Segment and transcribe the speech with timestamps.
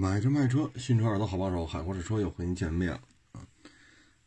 [0.00, 3.02] 买车卖车，新车耳朵好帮手，海阔试车又和您见面了！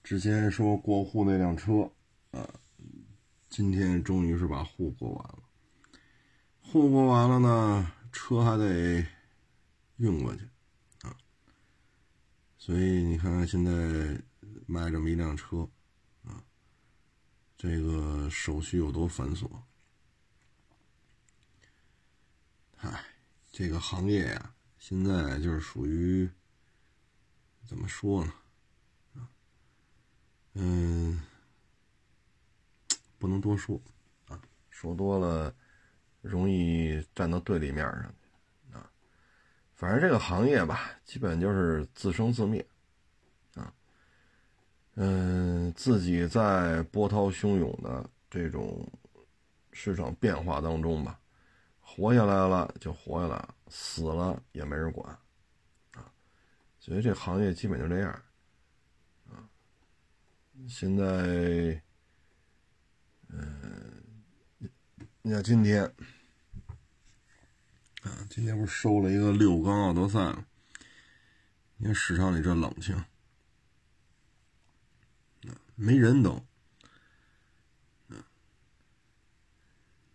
[0.03, 1.92] 之前说过户那辆车
[2.29, 2.47] 啊，
[3.49, 5.39] 今天终于是把户过完了。
[6.62, 9.04] 户过完了呢，车还得
[9.97, 10.47] 运过去
[11.01, 11.17] 啊，
[12.60, 14.21] 所以你看看现在
[14.67, 15.67] 卖这么一辆车
[16.23, 16.44] 啊，
[17.58, 19.49] 这个手续有多繁琐？
[22.77, 23.03] 嗨，
[23.52, 24.53] 这个行业呀。
[24.86, 26.30] 现在就是属于
[27.66, 28.34] 怎么说呢？
[30.55, 31.22] 嗯，
[33.18, 33.82] 不能多说
[34.27, 34.38] 啊，
[34.70, 35.55] 说多了
[36.22, 38.91] 容易站到对立面上去啊。
[39.74, 42.68] 反正这个行业吧，基本就是自生自灭
[43.55, 43.74] 啊。
[44.96, 48.86] 嗯，自己在波涛汹涌的这种
[49.72, 51.18] 市场变化当中吧。
[51.96, 55.08] 活下来了就活下来了，死了也没人管，
[55.92, 56.12] 啊，
[56.80, 58.12] 所以这行业基本就这样，
[59.30, 59.48] 啊，
[60.68, 61.05] 现在，
[63.27, 64.03] 嗯，
[65.22, 65.83] 你看今天，
[68.02, 70.47] 啊，今天不是收了一个六缸奥德赛吗？
[71.78, 73.05] 你看市场里这冷清，
[75.75, 76.44] 没人都。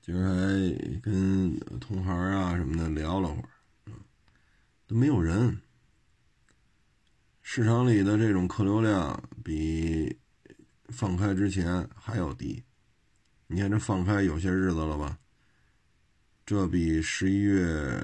[0.08, 3.92] 今儿还跟同行啊什么的聊了会儿，
[4.86, 5.54] 都没有人。
[7.42, 10.18] 市场里的这种客流量比
[10.88, 12.62] 放开之前还要低。
[13.48, 15.18] 你看这放开有些日子了吧？
[16.46, 18.02] 这比十一月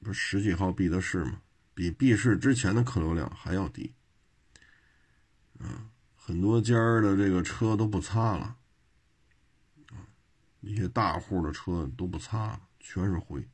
[0.00, 1.40] 不是十几号闭的市吗？
[1.72, 3.90] 比闭市之前的客流量还要低。
[5.58, 8.58] 嗯，很多家儿的这个车都不擦了。
[10.64, 13.46] 一些大户的车都不擦，全是灰。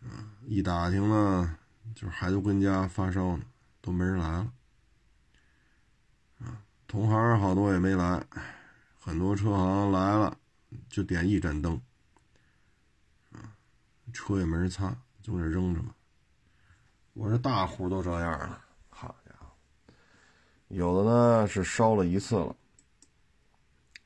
[0.00, 1.58] 啊，一打听呢，
[1.92, 3.44] 就是孩子跟家发烧呢，
[3.80, 4.52] 都没人来了。
[6.38, 8.24] 啊，同行好多也没来，
[9.00, 10.38] 很多车行来了，
[10.88, 11.80] 就点一盏灯。
[13.32, 13.56] 啊，
[14.12, 15.96] 车也没人擦，就那扔着吧。
[17.12, 19.46] 我这大户都这样了，好家伙，
[20.68, 22.54] 有的呢是烧了一次了。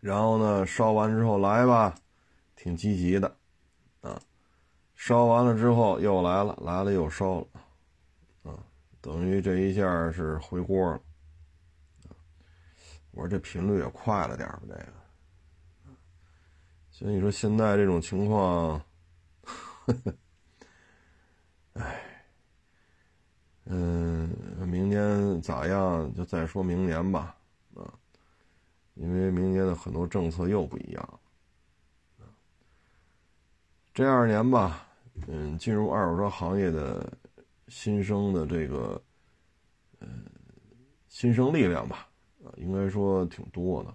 [0.09, 1.95] 然后呢，烧完之后来吧，
[2.57, 3.37] 挺积极的，
[4.01, 4.19] 啊，
[4.95, 7.47] 烧完了之后又来了，来了又烧了，
[8.45, 8.59] 啊，
[9.03, 11.01] 等于这一下是回锅了，
[13.11, 14.93] 我说这频率也快了点吧，这个，
[16.91, 18.83] 所以你说现在这种情况，
[19.43, 20.15] 呵呵，
[21.75, 22.25] 哎，
[23.67, 24.27] 嗯，
[24.67, 27.37] 明年咋样就再说明年吧。
[27.75, 27.93] 啊
[29.01, 31.21] 因为明年的很多政策又不一样，
[33.95, 34.89] 这二年吧，
[35.29, 37.13] 嗯，进入二手车行业的
[37.69, 39.01] 新生的这个，
[40.01, 40.25] 嗯，
[41.09, 42.09] 新生力量吧，
[42.45, 43.95] 啊，应该说挺多的，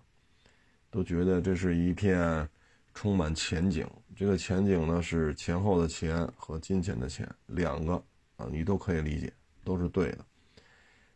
[0.90, 2.48] 都觉得这是一片
[2.94, 3.86] 充满前景。
[4.16, 8.02] 这个前景呢，是前后的钱和金钱的钱两个
[8.38, 9.34] 啊，你都可以理解，
[9.66, 10.26] 都是对的。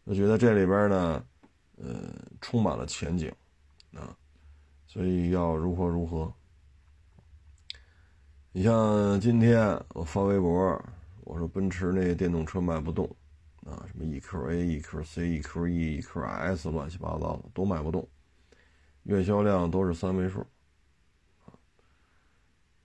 [0.03, 1.25] 我觉得这里边呢，
[1.77, 3.33] 呃，充满了前景。
[3.97, 4.15] 啊，
[4.85, 6.33] 所以要如何如何？
[8.51, 10.83] 你像今天我发微博，
[11.21, 13.05] 我说奔驰那电动车卖不动，
[13.65, 18.07] 啊，什么 EQA、EQC、EQE、EQS 乱七八糟的都卖不动，
[19.03, 20.45] 月销量都是三位数。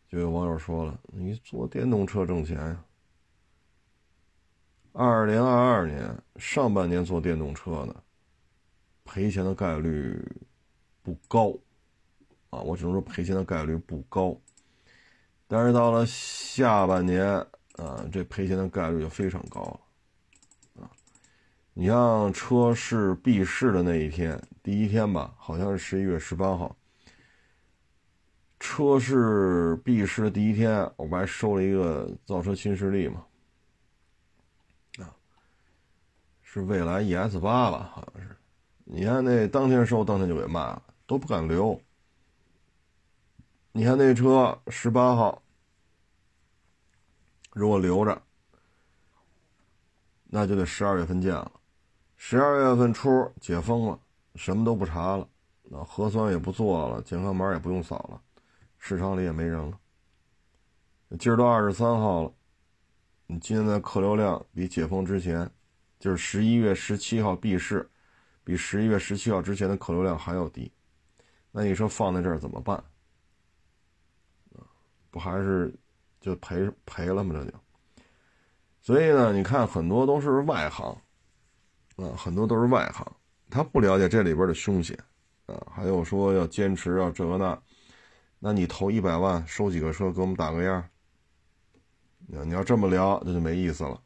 [0.08, 2.84] 就有网友说了：“你做电动车挣钱呀？”
[4.92, 7.96] 二零二二年上半年做电动车的
[9.04, 10.22] 赔钱的概率。
[11.02, 11.52] 不高，
[12.50, 14.40] 啊，我只能说赔钱的概率不高，
[15.48, 17.26] 但是到了下半年，
[17.74, 20.90] 啊，这赔钱的概率就非常高了，啊，
[21.74, 26.76] 你像车市闭市的那一天，第一天吧，好像是十一月十八号，
[28.60, 33.26] 车市闭市的第一天，我不还收了一个造车新势力嘛，
[34.98, 35.10] 啊，
[36.42, 38.36] 是蔚来 ES 八吧，好像是，
[38.84, 40.80] 你看那当天收，当天就给卖了。
[41.12, 41.78] 都不敢留。
[43.72, 45.42] 你看那车十八号，
[47.52, 48.22] 如果留着，
[50.24, 51.52] 那就得十二月份见了。
[52.16, 54.00] 十二月份初解封了，
[54.36, 55.28] 什么都不查了，
[55.64, 58.18] 那核酸也不做了，健康码也不用扫了，
[58.78, 59.78] 市场里也没人了。
[61.18, 62.32] 今儿都二十三号了，
[63.26, 65.50] 你今天的客流量比解封之前，
[65.98, 67.86] 就是十一月十七号闭市，
[68.44, 70.72] 比十一月十七号之前的客流量还要低。
[71.52, 72.82] 那你说放在这儿怎么办？
[75.10, 75.70] 不还是
[76.22, 77.34] 就赔赔了吗？
[77.34, 77.52] 这就，
[78.80, 80.86] 所以呢，你看很多都是外行，
[81.96, 83.06] 啊，很多都是外行，
[83.50, 84.98] 他不了解这里边的凶险，
[85.44, 87.62] 啊，还有说要坚持要这个那，
[88.38, 90.82] 那你投一百万收几个车给我们打个样？
[92.26, 94.00] 你要这么聊，那就没意思了，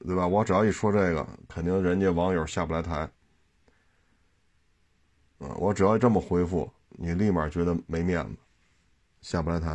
[0.00, 0.28] 对吧？
[0.28, 3.10] 我只要一说这个，肯定人家网友下不来台，
[5.38, 8.36] 啊，我只要这么回复，你立马觉得没面子，
[9.20, 9.70] 下不来台，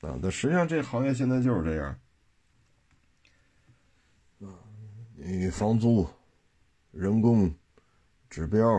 [0.00, 1.98] 啊，但实际上这行业现在就是这样。
[5.18, 6.06] 你房租、
[6.92, 7.52] 人工、
[8.28, 8.76] 指标，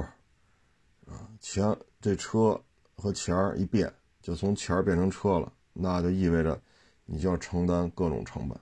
[1.06, 2.62] 啊，钱这车
[2.96, 3.92] 和钱儿一变，
[4.22, 6.60] 就从钱儿变成车了，那就意味着
[7.06, 8.58] 你就要承担各种成本。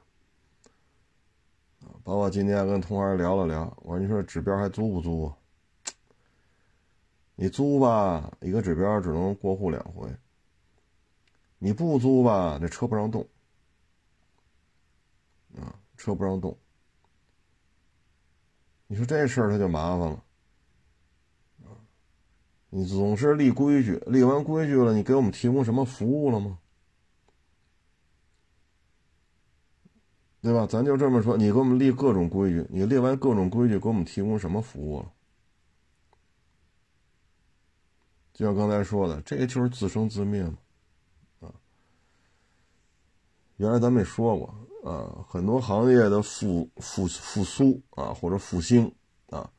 [1.81, 5.31] 啊，包括今天跟同行聊了聊，我说你说指标还租不租？
[7.35, 10.07] 你租吧，一个指标只能过户两回；
[11.59, 13.27] 你不租吧，这车不让动，
[15.57, 16.57] 啊，车不让动。
[18.87, 20.23] 你说这事儿他就麻烦了，
[21.63, 21.75] 啊，
[22.69, 26.59] 你总是立规矩，立完规矩了，你给我们提供什么服务了吗？
[30.41, 30.67] 对吧？
[30.67, 35.11] 咱就这么说，你给我们立各种规矩，你立完各种规矩，给我们提供什么服务了？
[38.35, 40.57] 就像刚才说的，这就是自生自灭嘛，
[41.39, 41.53] 啊，
[43.55, 44.91] 原来咱们也说过。
[44.91, 48.93] 啊，很多行业的复复复苏啊，或者复兴
[49.27, 49.49] 啊，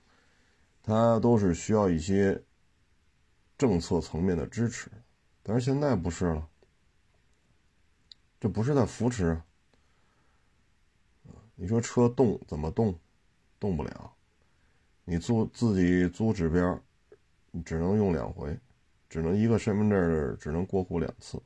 [0.82, 2.40] 它都是需要一些
[3.56, 4.90] 政策层面的支持，
[5.42, 6.46] 但是现在不是了，
[8.38, 9.28] 这不是在扶持
[11.24, 11.32] 啊。
[11.54, 12.94] 你说车动怎么动？
[13.58, 14.12] 动不了。
[15.06, 16.78] 你租自己租指标，
[17.64, 18.54] 只能用两回，
[19.08, 21.42] 只能一个身份证只能过户两次。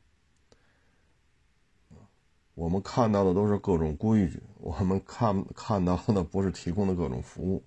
[2.55, 7.65] 我们看到的都是各种规矩，我们看看到的不是提供的各种服务，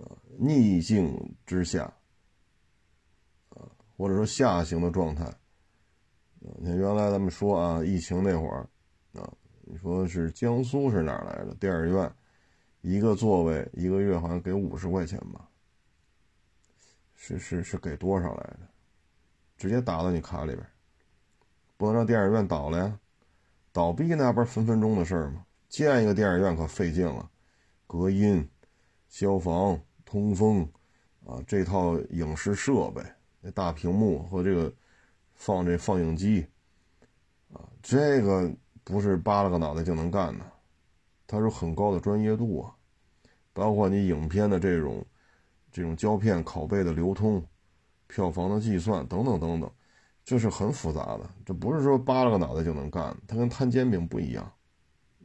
[0.00, 0.08] 啊，
[0.38, 1.84] 逆境之下，
[3.50, 5.36] 啊，或者说下行的状态，啊，
[6.60, 8.66] 你原来咱们说啊，疫情那会儿，
[9.12, 9.30] 啊，
[9.64, 12.10] 你说是江苏是哪来的电影院，
[12.80, 15.46] 一个座位一个月好像给五十块钱吧，
[17.14, 18.60] 是是是给多少来着？
[19.56, 20.66] 直接打到你卡里边，
[21.76, 22.98] 不能让电影院倒了呀。
[23.72, 25.44] 倒闭那不是分分钟的事儿吗？
[25.68, 27.28] 建一个电影院可费劲了，
[27.86, 28.48] 隔音、
[29.08, 30.62] 消防、通风，
[31.26, 33.02] 啊，这套影视设备，
[33.40, 34.72] 那大屏幕和这个
[35.34, 36.46] 放这放映机，
[37.52, 38.48] 啊，这个
[38.84, 40.44] 不是扒拉个脑袋就能干的，
[41.26, 42.76] 它是很高的专业度啊，
[43.52, 45.04] 包括你影片的这种
[45.72, 47.44] 这种胶片拷贝的流通、
[48.06, 49.70] 票房的计算等等等等。
[50.24, 54.42] 这是很复杂的，这不是说扒拉个脑袋就能干的，它跟摊煎饼不一样，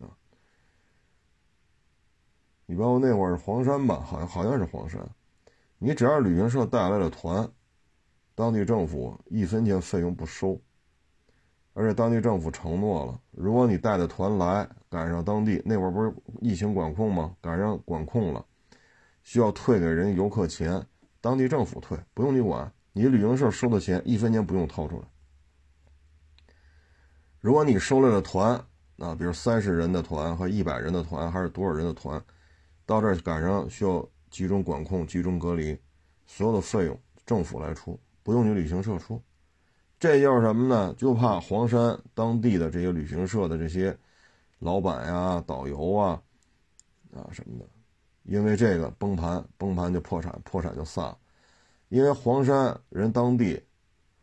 [0.01, 0.11] 啊，
[2.65, 4.99] 你包括那会儿黄山吧，好像好像是黄山，
[5.77, 7.49] 你只要旅行社带来了团，
[8.35, 10.59] 当地政府一分钱费用不收，
[11.71, 17.33] 而且当地政府承诺了，如果你带的团来赶上当地那会儿不是疫情管控吗？
[17.39, 18.45] 赶上管控了，
[19.23, 20.85] 需要退给人游客钱，
[21.21, 22.71] 当地政府退，不用你管。
[22.91, 25.03] 你旅行社收的钱一分钱不用掏出来。
[27.39, 28.53] 如果你收来了团，
[28.97, 32.21] 啊，比如三十人的团和一百人的团，还是多少人的团，
[32.85, 35.77] 到这儿赶上需要集中管控、集中隔离，
[36.25, 39.21] 所有的费用政府来出，不用你旅行社出。
[39.99, 40.93] 这就是什么呢？
[40.97, 43.97] 就怕黄山当地的这些旅行社的这些
[44.59, 46.21] 老板呀、导游啊，
[47.13, 47.65] 啊什么的，
[48.23, 51.17] 因为这个崩盘，崩盘就破产，破产就散了。
[51.89, 53.61] 因为黄山人当地，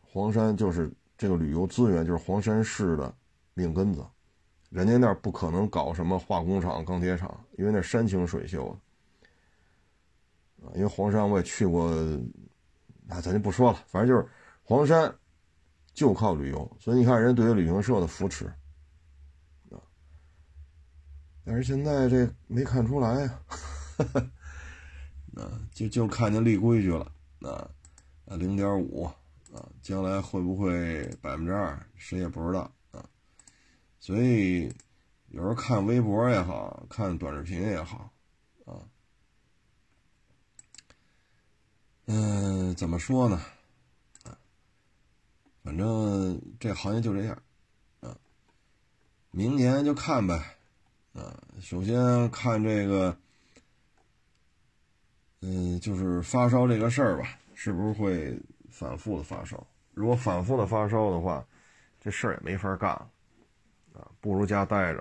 [0.01, 3.13] 黄山就是这个旅游资源，就是黄山市的
[3.55, 4.05] 命根子，
[4.71, 8.79] 人家那不可能搞什么化工厂、钢铁厂，因为那山清水秀啊。
[10.75, 11.93] 因为黄山我也去过，
[13.07, 14.29] 那咱就不说了，反正就是
[14.65, 15.15] 黄山
[15.95, 18.47] 就靠旅游，所以你看人对于旅行社的扶持
[19.71, 19.79] 啊，
[21.45, 23.43] 但是现在这没看出来，啊，
[25.73, 27.13] 就就看见立规矩了。
[27.43, 27.69] 啊，
[28.27, 29.05] 啊，零点五
[29.53, 33.05] 啊，将来会不会百分之二，谁也不知道啊。
[34.01, 34.73] 所以
[35.29, 38.11] 有时候看微博也好看短视频也好，
[38.65, 38.81] 啊，
[42.07, 43.41] 嗯，怎么说呢？
[45.63, 47.43] 反正这行业就这样，
[48.01, 48.17] 啊，
[49.31, 50.57] 明年就看呗，
[51.13, 53.17] 啊，首先看这个。
[55.41, 58.39] 嗯，就是发烧这个事儿吧，是不是会
[58.71, 59.65] 反复的发烧？
[59.95, 61.45] 如果反复的发烧的话，
[62.01, 63.11] 这事儿也没法干了
[63.95, 65.01] 啊，不如家待着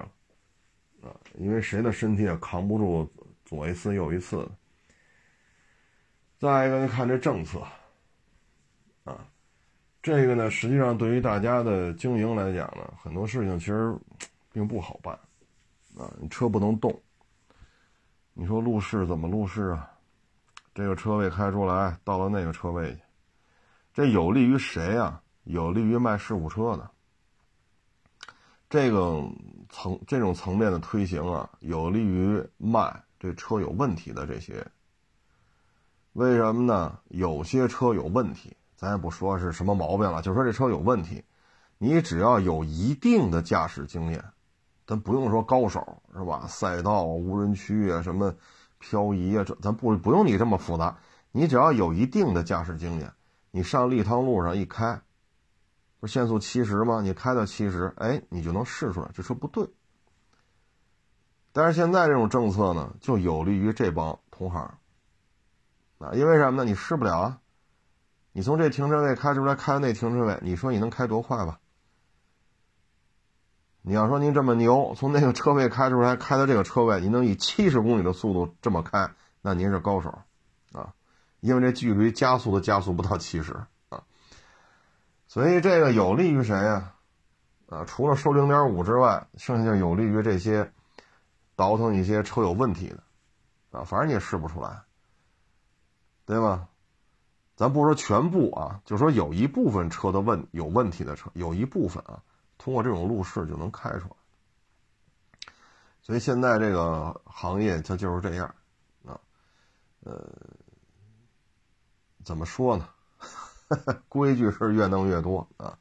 [1.02, 1.16] 啊。
[1.38, 3.10] 因为谁的身体也扛不住
[3.46, 4.52] 左一次右一次的。
[6.38, 7.66] 再一个，你看这政策，
[9.06, 9.26] 啊，
[10.04, 13.98] 这个呢，实际上对于大家的经营来讲呢，很多事情其实
[14.52, 15.18] 并不好办，
[15.98, 17.02] 啊，你车不能动，
[18.34, 19.92] 你说路试怎么路试啊？
[20.76, 23.02] 这个车位开出来，到了那个车位去，
[23.94, 25.22] 这有利于谁啊？
[25.46, 26.92] 有利于卖事故车的。
[28.70, 29.24] 这个
[29.70, 34.68] 层这种层面的推行啊，有利于卖这车有问题的这些。
[36.12, 37.00] 为什么呢？
[37.08, 41.24] 有些车有问题，咱也不说是什么毛病了，就说这车有问题，
[41.78, 44.22] 你只要有一定的驾驶经验，
[44.86, 46.46] 咱不用说高手是吧？
[46.48, 48.36] 赛道、无人区啊，什么
[48.80, 50.98] 漂移啊，这咱不不用你这么复杂，
[51.32, 53.12] 你只要有一定的驾驶经验，
[53.52, 55.02] 你上立汤路上一开。
[56.00, 57.02] 不限速七十吗？
[57.02, 59.68] 你开到七十，哎，你就能试出来这车不对。
[61.52, 64.62] 但是现在这种政策呢，就有利于这帮同行
[65.98, 66.70] 啊，因为什么呢？
[66.70, 67.42] 你试不了啊。
[68.34, 71.60] 你从这停车位开出来，开到那停车位，你说你能开多快吧？
[73.88, 79.12] 你要说您这么牛，从那个车位开出来，开到这个车位，您能以七十公里的速度这么开，
[79.44, 80.18] 那您是高手
[80.74, 80.96] 啊，
[81.40, 83.54] 因为这距离加速都加速不到七十
[83.90, 84.02] 啊。
[85.28, 86.94] 所以这个有利于谁呀？
[87.70, 90.72] 啊，除了收零点五之外，剩下就有利于这些
[91.56, 93.04] 倒腾一些车有问题的，
[93.78, 94.82] 啊，反正你也试不出来，
[96.26, 96.70] 对吧？
[97.56, 102.24] 咱不说全部啊，就说有一部分车的问有问题的车，有一部分啊，
[102.58, 104.16] 通过这种路试就能开出来。
[106.02, 108.56] 所以现在这个行业它就是这样，
[109.06, 109.20] 啊，
[110.02, 110.24] 呃，
[112.24, 112.88] 怎么说呢？
[114.08, 115.78] 规矩是越弄越多啊，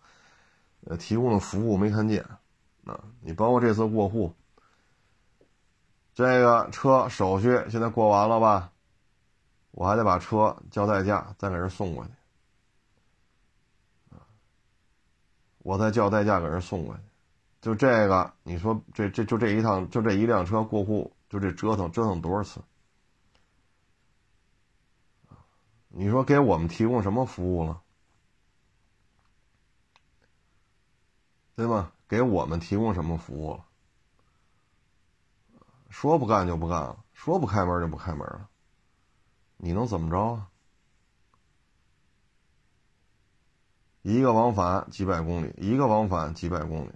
[0.86, 2.24] 呃，提供的服务没看见
[2.86, 2.98] 啊。
[3.20, 4.34] 你包括这次过户，
[6.14, 8.70] 这个车手续现在过完了吧？
[9.72, 12.10] 我还得把车交代驾，再给人送过去
[15.64, 17.00] 我再叫代驾给人送过去，
[17.62, 22.60] 就这个，你说这这就这一趟，就这一辆车过户，就这折腾折腾多少次？
[25.88, 27.80] 你说给我们提供什么服务了，
[31.56, 31.92] 对吗？
[32.06, 33.64] 给我们提供什么服务了？
[35.88, 38.48] 说不干就不干了，说不开门就不开门了，
[39.56, 40.50] 你能怎么着啊？
[44.04, 46.90] 一个往返几百公里，一个往返几百公里，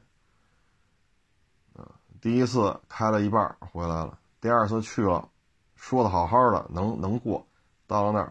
[2.21, 5.27] 第一次开了一半回来了，第二次去了，
[5.75, 7.47] 说的好好的，能能过，
[7.87, 8.31] 到了那儿。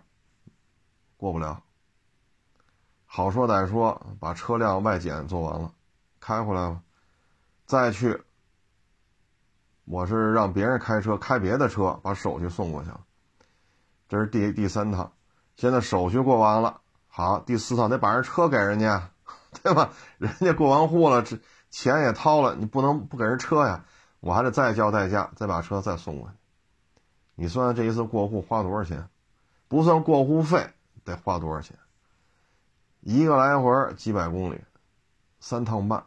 [1.18, 1.64] 过不了，
[3.08, 5.74] 好说歹说，把车辆外检做完了，
[6.20, 6.80] 开回来了，
[7.66, 8.22] 再去。
[9.86, 13.04] 我是让别人开车，开别的车把手续送过去了，
[14.08, 15.12] 这是第第三趟。
[15.56, 16.80] 现在手续过完了，
[17.18, 19.10] 好，第四趟得把人车给人家，
[19.64, 19.92] 对吧？
[20.20, 21.40] 人家过完户了，这
[21.72, 23.86] 钱也掏了，你不能不给人车呀，
[24.20, 26.36] 我还得再交代驾，再把车再送过去。
[27.34, 29.10] 你算这一次过户花多少钱？
[29.68, 30.70] 不算过户费。
[31.04, 31.76] 得花多少钱？
[33.02, 34.62] 一个来回几百公里，
[35.40, 36.04] 三趟半，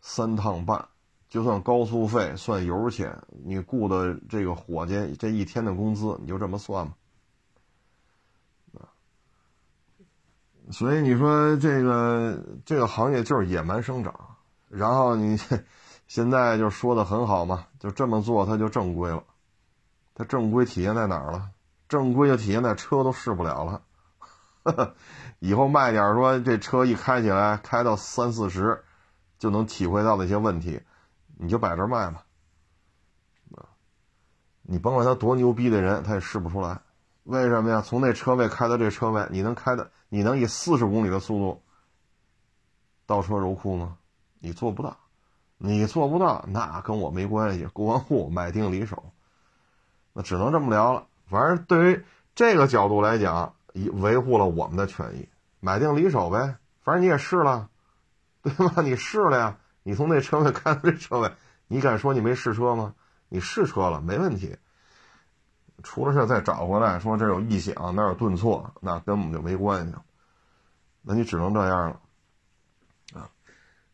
[0.00, 0.86] 三趟半，
[1.28, 6.94] 就算高速费，算油钱，你雇的这个伙计这一天的工资，你就这么算吧。
[10.70, 14.14] 所以你说这个这个行业就是野蛮生长，
[14.68, 15.38] 然后你
[16.06, 19.24] 现在就说的很好嘛，就这么做，它就正规了。
[20.14, 21.50] 它正规体现在哪儿了？
[21.88, 23.82] 正规的体现在车都试不了
[24.64, 24.94] 了，
[25.40, 28.82] 以后卖点说这车一开起来开到三四十，
[29.38, 30.80] 就能体会到的一些问题，
[31.38, 32.24] 你就摆这卖吧。
[33.56, 33.68] 啊，
[34.62, 36.80] 你甭管他多牛逼的人，他也试不出来。
[37.24, 37.80] 为什么呀？
[37.80, 41.62] 从那车位开到这车位，你能开的，你能以四十公里的速度
[43.06, 43.96] 倒车入库吗？
[44.40, 44.94] 你做不到，
[45.56, 47.64] 你做不到，那跟我没关系。
[47.72, 49.02] 过完户买定离手，
[50.12, 51.06] 那只能这么聊了。
[51.24, 52.04] 反正对于
[52.34, 55.26] 这个角度来讲，以维护了我们的权益，
[55.60, 56.58] 买定离手呗。
[56.82, 57.70] 反正你也试了，
[58.42, 58.82] 对吧？
[58.84, 61.32] 你试了呀，你从那车位开到这车位，
[61.68, 62.94] 你敢说你没试车吗？
[63.30, 64.54] 你试车了，没问题。
[65.82, 69.94] 出了事再找回来，说这有异响，那有顿挫，那根本就没关系。
[71.02, 73.30] 那你只能这样了，啊。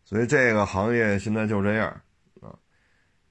[0.04, 1.88] 所以这个行业现在就这样
[2.40, 2.54] 啊，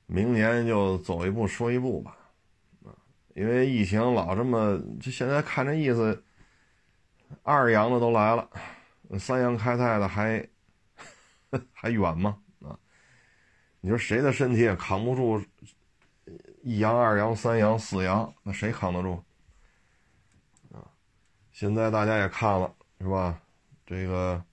[0.05, 2.17] 明年就走一步说一步吧。
[2.83, 2.89] 啊
[3.35, 6.23] 因为疫情老这么，就现在看这意思，
[7.43, 8.49] 二阳的都来了，
[9.19, 10.43] 三阳开泰的还
[11.71, 12.37] 还远吗？
[12.63, 12.75] 啊，
[13.79, 15.39] 你说谁的身体也扛不住
[16.67, 19.24] 一阳、二阳、三阳、四阳，那谁扛得住？
[20.74, 20.83] 啊！
[21.50, 23.41] 现在大家也看了是吧？
[23.86, 24.43] 这个，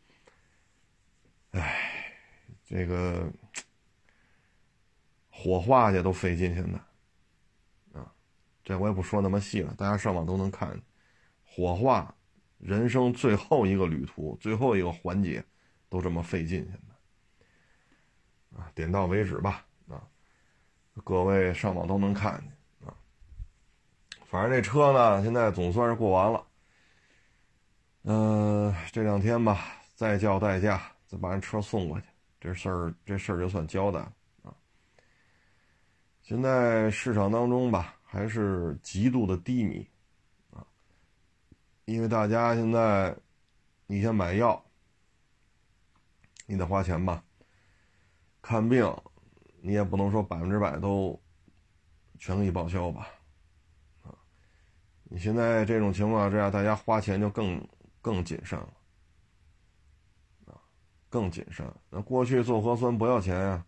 [1.50, 2.06] 哎，
[2.64, 3.28] 这个
[5.28, 6.78] 火化去都费劲，现在
[7.98, 8.14] 啊，
[8.62, 10.80] 这我也不说那么细了，大家上网都能看。
[11.42, 12.14] 火化，
[12.58, 15.44] 人生最后一个旅途，最后一个环节，
[15.88, 19.66] 都这么费劲，现在啊，点到为止吧，
[21.02, 22.94] 各位上网都能看见啊。
[24.26, 26.46] 反正这车呢，现在总算是过完了。
[28.02, 32.06] 嗯，这两天吧，再叫代驾，再把人车送过去，
[32.38, 34.54] 这事儿这事儿就算交代了啊。
[36.22, 39.88] 现在市场当中吧，还是极度的低迷
[40.50, 40.64] 啊。
[41.86, 43.16] 因为大家现在，
[43.86, 44.62] 你先买药，
[46.46, 47.24] 你得花钱吧。
[48.42, 48.84] 看病，
[49.66, 51.18] 你也不能说百分之百都
[52.18, 53.08] 全给你报销吧，
[54.02, 54.12] 啊！
[55.04, 57.66] 你现在这种情况之下，大家花钱就更
[58.02, 58.68] 更谨慎了，
[60.44, 60.60] 啊，
[61.08, 61.66] 更谨慎。
[61.88, 63.64] 那过去做核酸不要钱呀，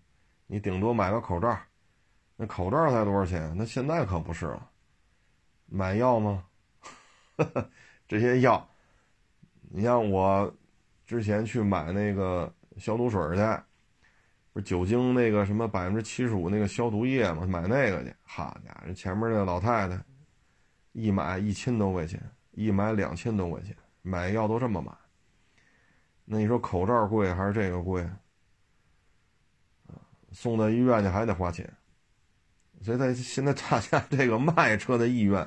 [0.46, 1.58] 你顶多买个口罩，
[2.36, 3.54] 那口罩才多少钱？
[3.56, 4.70] 那现在可不是了，
[5.64, 6.44] 买药吗？
[8.06, 8.68] 这些药，
[9.70, 10.54] 你像我
[11.06, 13.65] 之前去买那个消毒水去，
[14.56, 18.14] 不是酒精那个什么百分之七十五那个消毒液嘛，买那个去。
[18.22, 20.02] 好家伙，前面那老太太
[20.92, 22.18] 一买一千多块钱，
[22.52, 24.90] 一买两千多块钱，买药都这么买。
[26.24, 28.08] 那你说口罩贵还是这个贵？
[30.32, 31.70] 送到医院去还得花钱，
[32.80, 35.46] 所以在现在大家这个卖车的意愿。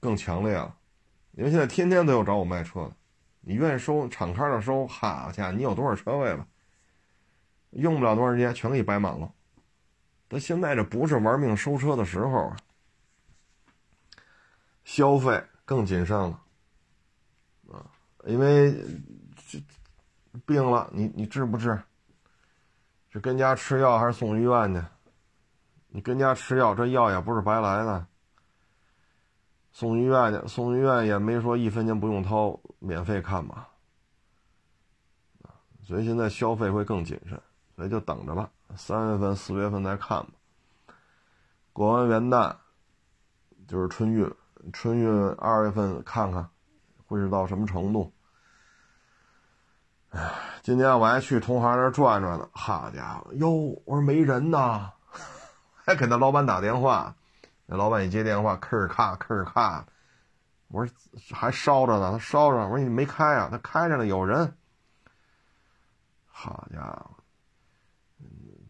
[0.00, 0.76] 更强烈了，
[1.30, 2.96] 因为现在天天都有找我卖车的，
[3.42, 6.44] 你愿意收敞开的收，好家伙，你有多少车位了？
[7.70, 9.32] 用不了多长时间，全给你摆满了。
[10.28, 12.56] 但现在这不是玩命收车的时候啊，
[14.84, 16.40] 消费更谨慎了
[17.72, 17.86] 啊，
[18.26, 18.72] 因为
[19.48, 19.62] 这
[20.46, 21.80] 病了，你你治不治？
[23.12, 24.82] 是跟家吃药还是送医院去？
[25.88, 28.06] 你跟家吃药，这药也不是白来的。
[29.72, 33.68] 送医院去，送医院也没说一分钱不用掏，免费看吧。
[35.82, 37.40] 所以现在消费会更谨慎，
[37.80, 40.32] 所以就等着吧，三月份、四月份再看吧。
[41.72, 42.54] 过完元旦
[43.66, 44.30] 就是春运，
[44.70, 46.46] 春运二月份看看
[47.06, 48.12] 会是到什么程度。
[50.10, 53.50] 哎，今天我还去同行那转转呢，好家伙，哟，
[53.86, 54.92] 我说没人呐，
[55.72, 57.14] 还给那老板打电话。
[57.64, 59.86] 那老板一接电话，吭儿咔吭儿咔，
[60.68, 60.94] 我说
[61.32, 62.58] 还烧着呢，他烧着。
[62.58, 63.48] 我说你没开啊？
[63.50, 64.54] 他开着呢，有人。
[66.26, 67.19] 好家伙，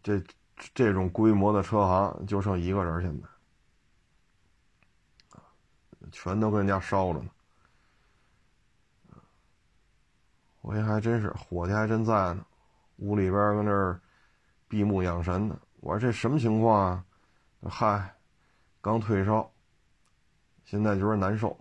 [0.01, 0.23] 这
[0.73, 3.27] 这种规模的车行就剩一个人现在，
[6.11, 7.29] 全都跟人家烧着呢。
[10.61, 12.45] 我也还真是，伙计还真在呢，
[12.97, 13.99] 屋里边搁那儿
[14.67, 15.59] 闭目养神呢。
[15.79, 17.05] 我说这什么情况啊？
[17.69, 18.15] 嗨。
[18.83, 19.51] 刚退烧，
[20.65, 21.55] 现在就是难受，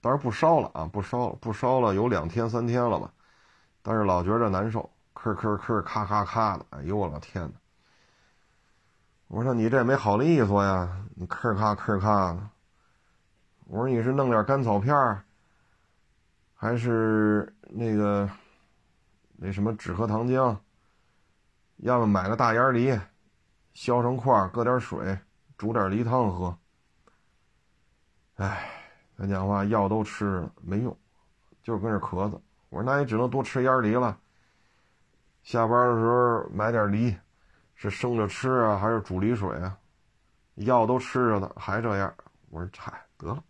[0.00, 3.12] 当然不烧了啊，不烧了，不烧了，有两天三天了吧，
[3.82, 7.52] 但是老觉着难受，咳咳咳，咔咔咔的，哎呦我老天呐！
[9.28, 12.48] 我说你这没好利索呀，你咳咔咳咔的。
[13.66, 15.24] 我说你是弄点甘草片儿，
[16.54, 18.30] 还是那个
[19.36, 20.56] 那什么止咳糖浆？
[21.78, 22.98] 要么买个大烟梨，
[23.74, 25.18] 削成块，搁点水。
[25.58, 26.56] 煮点梨汤喝。
[28.36, 28.70] 哎，
[29.18, 30.94] 咱讲话药都吃了没用，
[31.62, 32.38] 就是跟这咳嗽。
[32.68, 34.18] 我说那也只能多吃烟梨了。
[35.42, 37.16] 下班的时候买点梨，
[37.76, 39.78] 是生着吃啊，还是煮梨水啊？
[40.56, 42.12] 药都吃着呢，还这样。
[42.48, 43.44] 我说嗨，得了。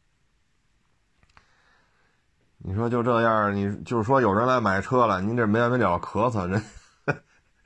[2.59, 6.63] 你说就这样，你就是说有人来买车了，您这没完没了咳嗽，人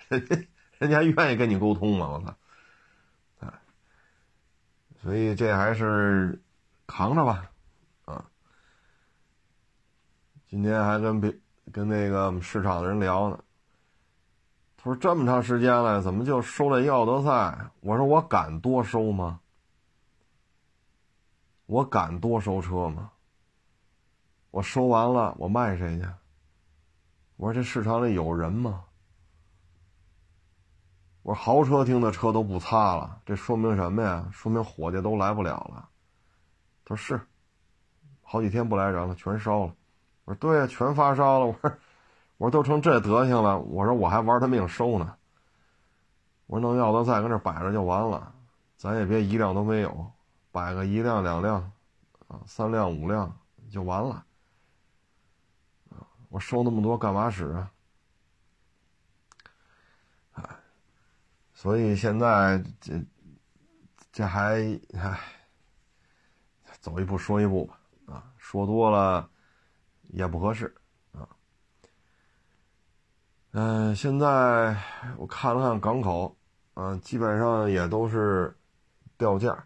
[0.09, 0.47] 人家
[0.79, 2.09] 人家愿意跟你沟通吗？
[2.09, 2.37] 我操！
[5.03, 6.39] 所以这还是
[6.87, 7.51] 扛着吧，
[8.05, 8.23] 啊！
[10.47, 11.35] 今天还跟别
[11.73, 13.39] 跟那个市场的人聊呢，
[14.83, 17.71] 他说这么长时间了，怎么就收了奥德赛？
[17.81, 19.39] 我说我敢多收吗？
[21.67, 23.11] 我敢多收车吗？
[24.51, 26.07] 我收完了，我卖谁去？
[27.37, 28.83] 我说这市场里有人吗？
[31.25, 34.27] 我说豪车厅的车都不擦了，这说明什么呀？
[34.33, 35.91] 说明伙计都来不了了。
[36.87, 37.21] 他说是，
[38.23, 39.75] 好几天不来人了，全烧了。
[40.25, 41.45] 我说对呀，全发烧了。
[41.45, 41.71] 我说，
[42.41, 45.15] 我说都成这德行了，我说我还玩他命收呢。
[46.47, 48.35] 我说能要的再搁那摆着就完了，
[48.79, 50.11] 咱也别一辆都没有，
[50.51, 51.71] 摆个一辆两辆，
[52.29, 53.39] 啊，三辆五辆
[53.71, 54.25] 就完了。
[56.31, 57.71] 我收那么多干嘛使啊？
[61.53, 63.05] 所以现在这
[64.11, 64.63] 这还
[64.95, 65.21] 唉，
[66.81, 69.29] 走一步说一步吧，啊，说多了
[70.05, 70.75] 也不合适。
[73.53, 74.77] 嗯，现在
[75.17, 76.37] 我看了看港口，
[76.75, 78.57] 嗯，基本上也都是
[79.19, 79.65] 掉价，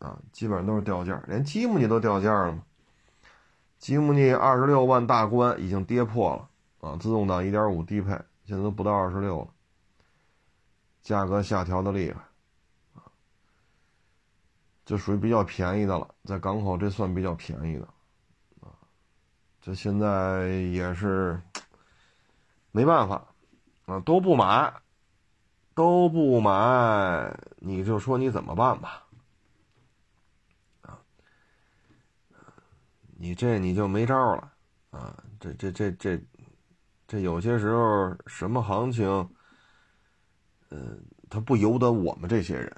[0.00, 2.62] 啊，基本上都是掉价，连吉姆尼都掉价了嘛。
[3.78, 8.10] 吉姆尼二十六万大关已经跌破了，啊，自动挡一点五低配
[8.44, 9.48] 现在都不到二十六了，
[11.00, 12.20] 价格下调的厉害，
[12.96, 13.08] 啊，
[14.84, 17.86] 这属于比较便宜的了，在港口这算比较便宜的，
[18.60, 18.68] 啊，
[19.62, 21.40] 这现在也是。
[22.76, 23.24] 没办法，
[23.86, 24.74] 啊，都不买，
[25.76, 29.06] 都不买，你就说你怎么办吧，
[30.82, 30.98] 啊，
[33.16, 34.52] 你这你就没招了，
[34.90, 36.20] 啊，这这这这，
[37.06, 39.06] 这有些时候什么行情，
[40.70, 42.76] 嗯，他不由得我们这些人，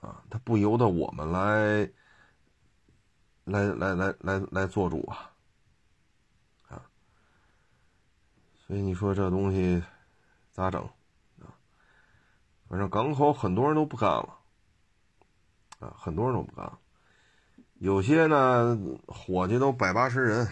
[0.00, 1.88] 啊，他不由得我们来，
[3.44, 5.31] 来来来来来做主啊。
[8.72, 9.82] 所以你说这东西
[10.50, 10.82] 咋整
[11.42, 11.52] 啊？
[12.70, 14.38] 反正港口很多人都不干了
[15.78, 16.78] 啊，很多人都不干了。
[17.74, 20.48] 有些呢，伙计都百八十人。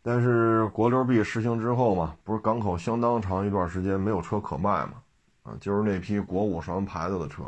[0.00, 5.02] 但是国六 B 实行之后嘛，不是港口相当长一段时间没有车可卖嘛？
[5.42, 7.42] 啊，就是那批国五什么牌子的车，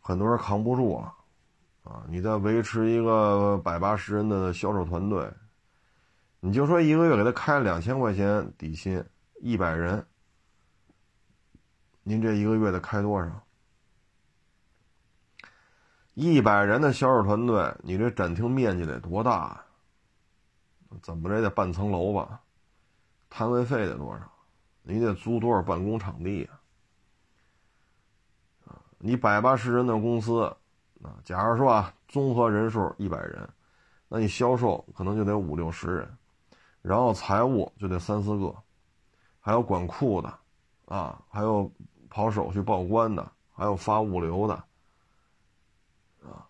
[0.00, 1.14] 很多人扛不住了
[1.84, 2.06] 啊！
[2.08, 5.30] 你再维持一个百八十人的销售团队。
[6.40, 9.04] 你就说一个月给他开两千块钱底薪，
[9.40, 10.06] 一百人，
[12.02, 13.46] 您这一个月得开多少？
[16.14, 19.62] 一百人的销售团队，你这展厅面积得多大？
[21.02, 22.40] 怎么着也得半层楼吧？
[23.28, 24.32] 摊位费得多少？
[24.82, 26.60] 你得租多少办公场地呀？
[28.64, 30.44] 啊，你百八十人的公司，
[31.02, 33.48] 啊，假如说啊，综合人数一百人，
[34.08, 36.16] 那你销售可能就得五六十人。
[36.82, 38.56] 然后财务就得三四个，
[39.38, 40.38] 还有管库的，
[40.86, 41.70] 啊，还有
[42.08, 44.54] 跑手续报关的，还有发物流的，
[46.22, 46.48] 啊，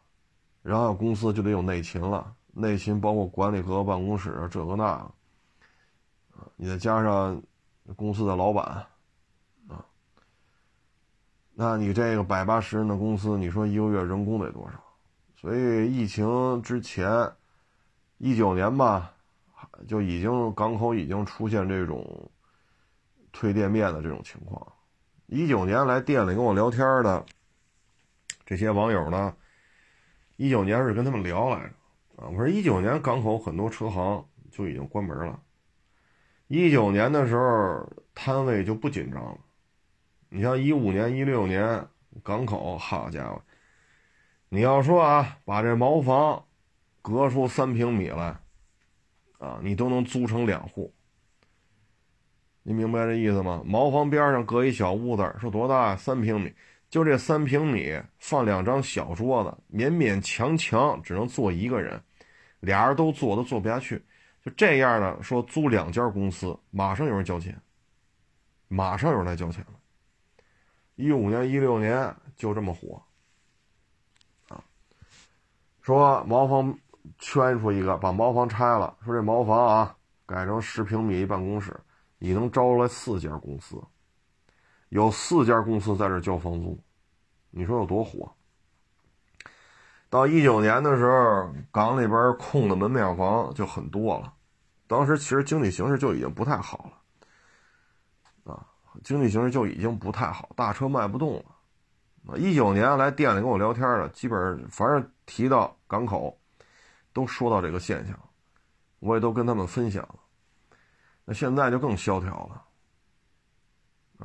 [0.63, 7.43] 然后公司就得有内勤了，内勤包括管理和办公室这个那个，啊，你再加上
[7.97, 8.87] 公司的老板，
[9.69, 9.85] 啊，
[11.55, 14.81] 那你这个百八十人的公司，你说一个月人工得多少？
[15.37, 17.33] 所以疫情之前，
[18.19, 19.13] 一九年吧。
[19.89, 22.31] 就已经港口已经出现这种
[23.33, 24.73] 退店面的这种情况。
[25.27, 27.25] 一九年来店里跟我聊天的
[28.45, 29.35] 这些网友呢，
[30.37, 32.29] 一九年是跟他们聊来着啊。
[32.29, 35.41] 我说一九年港口很多车行就已经关门了。
[36.49, 39.39] 一九年的时候摊位就不紧张了。
[40.29, 41.87] 你像一五年、一六年
[42.23, 43.41] 港口，好家伙，
[44.49, 46.45] 你要说啊，把这茅房
[47.03, 48.41] 隔出三平米来。
[49.41, 50.93] 啊，你都能租成两户，
[52.63, 53.63] 你明白这意思吗？
[53.65, 55.97] 茅房边上隔一小屋子，说多大？
[55.97, 56.53] 三平米，
[56.91, 61.99] 就这三平米放两张小桌子，勉勉强强只能坐一个人，
[62.61, 63.97] 俩人都坐都坐不下去。
[64.45, 67.59] 就这样的说租两家公司，马上有人交钱，
[68.69, 69.81] 马上有人来交钱了。
[70.97, 73.03] 一五年、一六年就这么火，
[74.49, 74.63] 啊，
[75.81, 76.79] 说茅房。
[77.19, 81.79] 圈出一个，把茅房拆了，说这茅房啊，改成十平米一办公室，
[82.19, 83.77] 你能招来四家公司，
[84.91, 86.79] 有四家公司在这交房租，
[87.51, 88.31] 你说有多火？
[90.09, 94.33] 到一九年的时候，港里边空的门面房就很多了，
[94.87, 96.91] 当时其实经济形势就已经不太好
[98.45, 98.67] 了，啊，
[99.05, 102.37] 经济形势就已经不太好，大车卖不动了。
[102.37, 106.37] 一九年来店里跟我聊天的，基本上凡是提到港口。
[107.21, 108.19] 都说到这个现象，
[108.99, 110.15] 我也都跟他们分享了。
[111.27, 112.65] 那现在就更萧条了，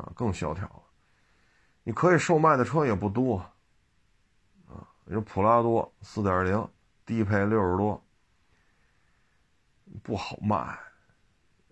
[0.02, 0.84] 啊，更萧条了。
[1.84, 3.36] 你可以售卖的车也不多，
[4.66, 6.70] 啊，有普拉多四点零
[7.06, 8.02] 低配六十多，
[10.02, 10.80] 不好卖。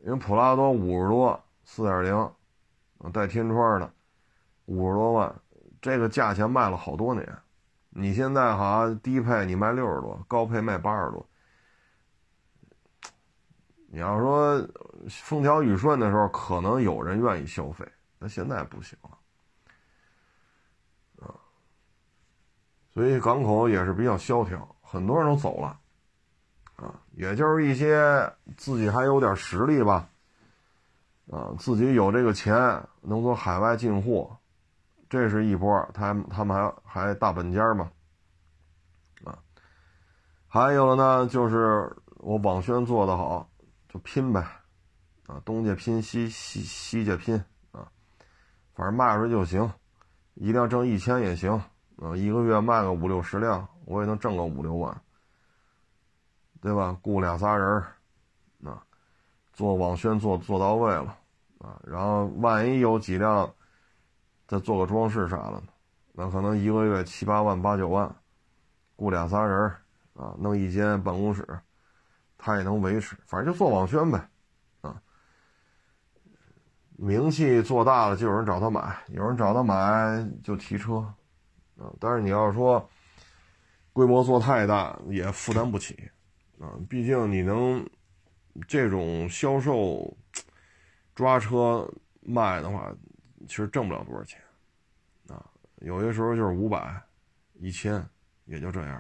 [0.03, 2.33] 因为普拉多五十多四点零，
[3.13, 3.93] 带天窗的，
[4.65, 5.33] 五十多万，
[5.81, 7.25] 这个价钱卖了好多年。
[7.95, 11.25] 你现在好像低配你卖六十多，高配卖八十多。
[13.87, 14.67] 你要说
[15.07, 19.09] 风调雨顺的时候，可能有人愿意消费，但现在不行了，
[21.21, 21.29] 啊，
[22.91, 25.79] 所以港口也是比较萧条，很多人都走了，
[26.77, 30.09] 啊，也就是一些自己还有点实力吧，
[31.29, 32.55] 啊，自己有这个钱
[33.01, 34.35] 能从海外进货，
[35.13, 37.91] 这是一波，他他们还还大本家嘛，
[39.23, 39.37] 啊，
[40.47, 43.47] 还有呢，就是我网宣做得好，
[43.87, 44.43] 就拼呗。
[45.27, 47.35] 啊，东家拼西西西家拼
[47.71, 47.87] 啊，
[48.73, 49.71] 反正卖出去就行，
[50.33, 51.51] 一辆挣一千也行
[51.97, 54.99] 啊，一个月卖个五六十辆，我也能挣个五六万，
[56.59, 56.97] 对吧？
[57.03, 57.85] 雇俩仨人儿，
[58.65, 58.83] 啊，
[59.53, 61.15] 做网宣做做到位了
[61.59, 63.53] 啊，然后万一有几辆
[64.47, 65.63] 再做个装饰啥的，
[66.13, 68.13] 那可能一个月七八万八九万，
[68.95, 69.81] 雇俩仨人儿
[70.15, 71.47] 啊，弄一间办公室，
[72.37, 74.17] 他也能维持，反正就做网宣呗。
[74.81, 75.01] 啊
[76.95, 80.97] 名气做大了，就有人找他买，有人找他买就提车，
[81.75, 81.91] 啊！
[81.99, 82.87] 但是你要说
[83.91, 86.11] 规模做太大，也负担不起，
[86.59, 86.69] 啊！
[86.87, 87.83] 毕竟你能
[88.67, 90.15] 这种销售
[91.15, 92.93] 抓车卖的话，
[93.47, 94.41] 其实挣不了多少钱，
[95.27, 95.45] 啊！
[95.77, 97.01] 有些时候就是五百、
[97.55, 98.03] 一千，
[98.45, 98.95] 也就这样，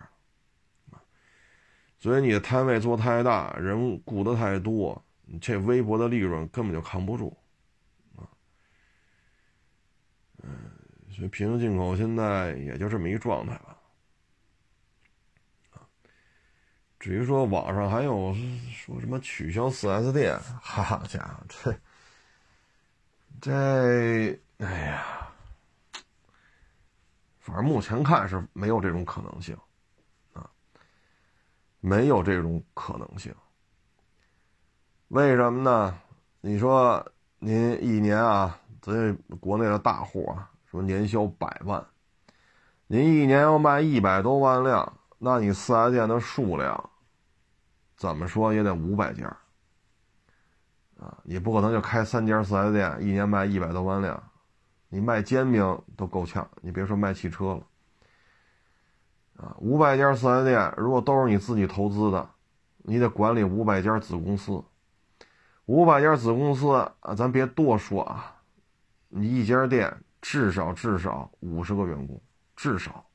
[0.91, 1.01] 啊！
[1.99, 7.35] 所以你的摊位做太大，人雇的太多，你这微薄的利润根本就扛不住。
[10.45, 10.71] 嗯，
[11.09, 13.77] 所以平行进口现在也就这么一状态吧。
[16.99, 18.33] 至于说网上还有
[18.73, 21.71] 说什么取消 4S 店，好家伙，这
[23.43, 23.51] 这，
[24.59, 25.27] 哎呀，
[27.39, 29.53] 反正目前看是没有这种可能性，
[30.31, 30.49] 啊，
[31.81, 33.35] 没有这种可能性。
[35.09, 35.99] 为什么呢？
[36.39, 37.05] 你说
[37.39, 38.57] 您一年啊？
[38.81, 41.85] 咱国内的大户啊，说年销百万，
[42.87, 46.89] 您一年要卖一百多万辆，那你四 S 店的数量，
[47.97, 49.37] 怎么说也得五百家，
[51.03, 54.23] 啊，你不可能就开三家四 S 店，一年卖一百多万辆，
[54.87, 57.61] 你卖煎饼都够呛，你别说卖汽车了，
[59.35, 62.29] 啊，五百家四 S 店，如果都是你自己投资的，
[62.77, 64.63] 你得管理五百家子公司，
[65.65, 68.37] 五百家子公司啊，咱别多说啊。
[69.15, 72.19] 你一家店至少至少五十个员工，
[72.55, 73.05] 至少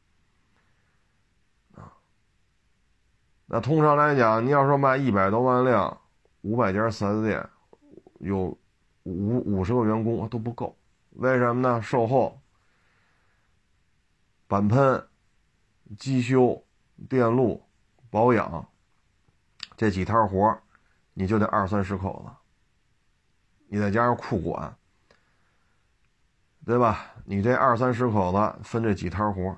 [1.75, 1.91] 啊。
[3.47, 5.99] 那通常来讲，你要说卖一百多万辆，
[6.43, 7.49] 五百家四 S 店，
[8.19, 8.57] 有
[9.05, 10.77] 五五十个员工都不够。
[11.11, 11.83] 为什么呢？
[11.83, 12.41] 售后、
[14.47, 15.09] 板喷、
[15.99, 16.65] 机修、
[17.09, 17.63] 电路、
[18.11, 18.69] 保养
[19.77, 20.59] 这几摊活
[21.15, 22.33] 你就得二三十口子，
[23.69, 24.75] 你再加上库管。
[26.67, 27.15] 对吧？
[27.25, 29.57] 你这二三十口子分这几摊活，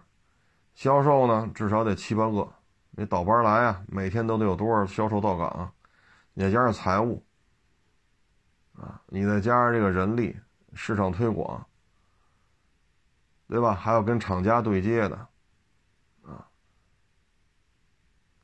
[0.77, 2.49] 销售呢至少得七八个，
[2.93, 5.73] 你倒班来啊，每天都得有多少销售到岗？
[6.35, 7.25] 你再加上财务，
[8.81, 10.35] 啊，你再加上这个人力、
[10.73, 11.67] 市场推广，
[13.47, 13.75] 对吧？
[13.75, 15.17] 还要跟厂家对接的，
[16.23, 16.49] 啊，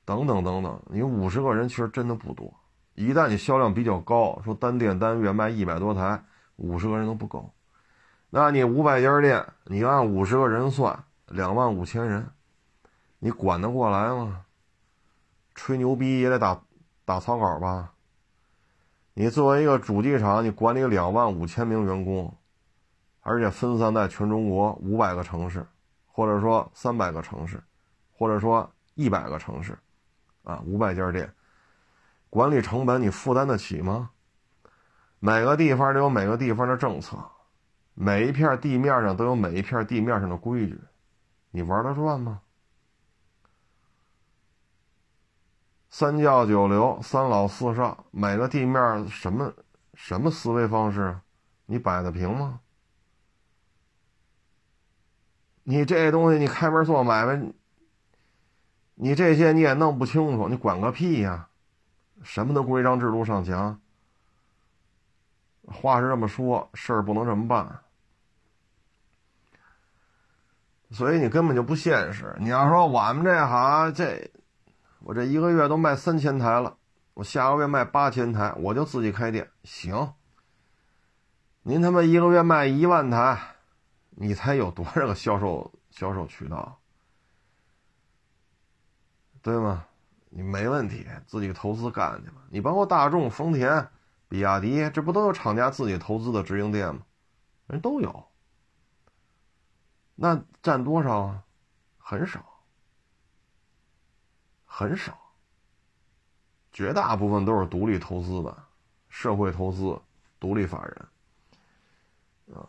[0.05, 2.53] 等等等等，你五十个人其实真的不多。
[2.94, 6.22] 一旦你销量比较高，说单店单月卖一百多台，
[6.57, 7.55] 五十个人都不够。
[8.29, 12.31] 那你五百家店，你按五十个人算，两万五千人，
[13.20, 14.44] 你管得过来吗？
[15.55, 16.61] 吹牛逼也得打
[17.07, 17.94] 打草稿吧。
[19.18, 22.37] 你作为一个主机厂，你管理两万五千名员工，
[23.22, 25.66] 而且分散在全中国五百个城市，
[26.07, 27.59] 或者说三百个城市，
[28.12, 29.79] 或者说一百个城市，
[30.44, 31.33] 啊，五百家店，
[32.29, 34.11] 管理成本你负担得起吗？
[35.18, 37.16] 每个地方都有每个地方的政策。
[37.94, 40.79] 每一片地面上都有每一片地面上的规矩，
[41.52, 42.42] 你玩得转吗？
[45.88, 49.53] 三教九流、三老四少，每个地面什么
[49.94, 51.18] 什么思维方式，
[51.66, 52.61] 你摆得平吗？
[55.62, 57.42] 你这东西，你开门做买卖，
[58.94, 61.49] 你这些你也弄不清楚，你管个屁呀！
[62.22, 63.81] 什么都规章制度上墙，
[65.66, 67.81] 话是这么说，事儿不能这么办。
[70.92, 72.35] 所以你根本就不现实。
[72.38, 74.31] 你要说我们这行，这
[75.07, 76.79] 我这一个月都卖三千台了，
[77.14, 80.12] 我下个月卖八千台，我就自己开店行。
[81.62, 83.38] 您他妈一个月卖一万台，
[84.11, 86.81] 你才有多少个销售销售渠道，
[89.42, 89.87] 对吗？
[90.29, 92.42] 你没问题，自己投资干去吧。
[92.51, 93.88] 你包括大众、丰田、
[94.29, 97.03] 比亚迪，这不都有厂家自己投资的直营店吗？
[97.69, 98.27] 人都有。
[100.16, 101.45] 那占多少啊？
[101.97, 102.56] 很少，
[104.79, 105.19] 很少。
[106.71, 108.55] 绝大部分都是独立投资的，
[109.09, 109.99] 社会投资、
[110.39, 112.69] 独立法人，啊，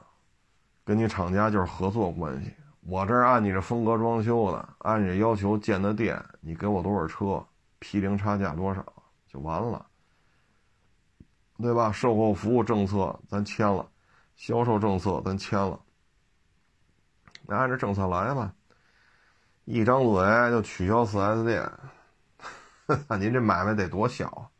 [0.85, 2.53] 跟你厂家就是合作关系。
[2.79, 7.45] 我这儿按你这风格装修的，按你要求建的店，你给我多少车，
[7.79, 8.81] 批零差价多少
[9.27, 9.85] 就完了，
[11.57, 11.91] 对吧？
[11.91, 13.85] 售后服务政策咱签了，
[14.37, 15.77] 销售政策咱签了。
[17.45, 18.53] 那按照政策来吧，
[19.65, 21.69] 一张嘴就取消 4S 店，
[23.19, 24.51] 您这买卖得多小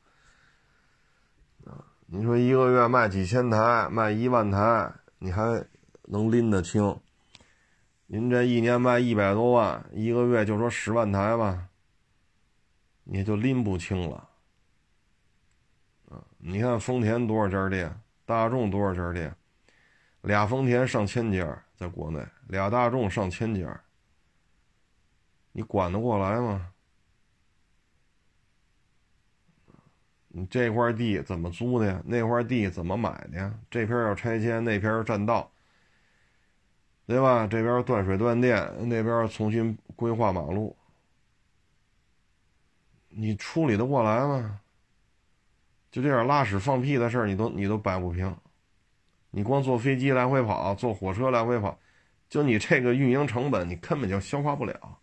[1.66, 1.86] 啊！
[2.08, 5.66] 你说一个月卖几千台，卖一万台，你还
[6.04, 7.00] 能拎得清？
[8.08, 11.68] 您这一年卖一百多万，一个月就说十万台吧，
[13.04, 14.30] 你就拎不清了
[16.10, 16.24] 啊！
[16.38, 19.36] 你看丰田多少家店，大众多少家店，
[20.22, 21.64] 俩丰田上千家。
[21.78, 23.82] 在国内，俩大众上千家，
[25.52, 26.74] 你管得过来吗？
[30.46, 32.02] 这块地怎么租的呀？
[32.06, 33.54] 那块地怎么买的呀？
[33.70, 35.50] 这片要拆迁，那片占道，
[37.06, 37.48] 对吧？
[37.48, 40.76] 这边断水断电，那边重新规划马路，
[43.10, 44.60] 你处理得过来吗？
[45.90, 48.36] 就这点拉屎放屁的事儿，你都你都摆不平。
[49.32, 51.80] 你光坐飞机来回跑，坐火车来回跑，
[52.30, 55.00] 就你这个运营成本，你根本就消化不了，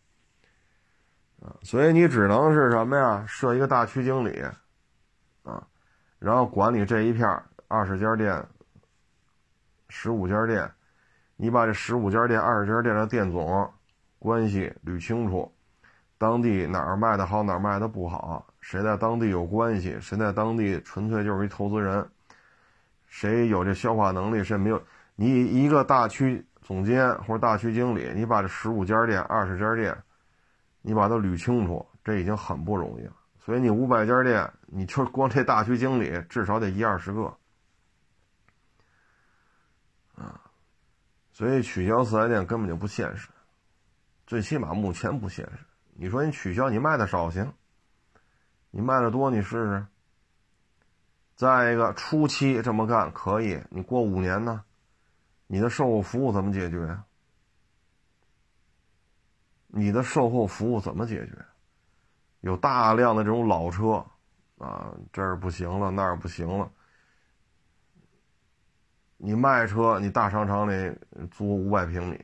[1.40, 3.24] 啊，所以你只能是什么呀？
[3.26, 4.42] 设一个大区经理，
[6.24, 7.28] 然后管理这一片
[7.68, 8.42] 二十家店、
[9.90, 10.70] 十五家店，
[11.37, 13.70] 你把这十五家店、二十家店的店总
[14.18, 15.52] 关系捋清楚，
[16.16, 22.08] 当地哪儿卖的好，哪儿卖的不好，谁在当地有关系，谁在当地纯粹就是一投资人。
[23.06, 24.42] 谁有这消化能力？
[24.42, 24.82] 谁没有？
[25.16, 29.94] 你一个大区总监或者大区经理，你把这十五家店、二十家店，
[30.80, 33.12] 你把它捋清楚，这已经很不容易了。
[33.44, 37.37] 所以你五百家店，你就光这大区经理至少得一二十个
[40.14, 40.40] 啊。
[41.30, 43.28] 所以取消四 S 店根本就不现实，
[44.26, 45.59] 最起码目前不现实。
[45.92, 47.52] 你说你取消，你卖的少行，
[48.70, 49.87] 你卖的多，你试试。
[51.37, 54.64] 再一个，初期这么干可以，你过五年呢，
[55.46, 56.98] 你的售后服务怎么解决？
[59.66, 61.44] 你的售后服务怎么解决？
[62.44, 64.04] 有大量的这种老车，
[64.59, 66.70] 啊，这儿不行了，那儿不行了。
[69.16, 70.94] 你卖车，你大商场里
[71.30, 72.22] 租五百平米，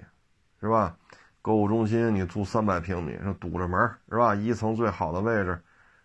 [0.61, 0.94] 是吧？
[1.40, 3.80] 购物中心你租三百平米，堵着门，
[4.11, 4.35] 是吧？
[4.35, 5.59] 一层最好的位置，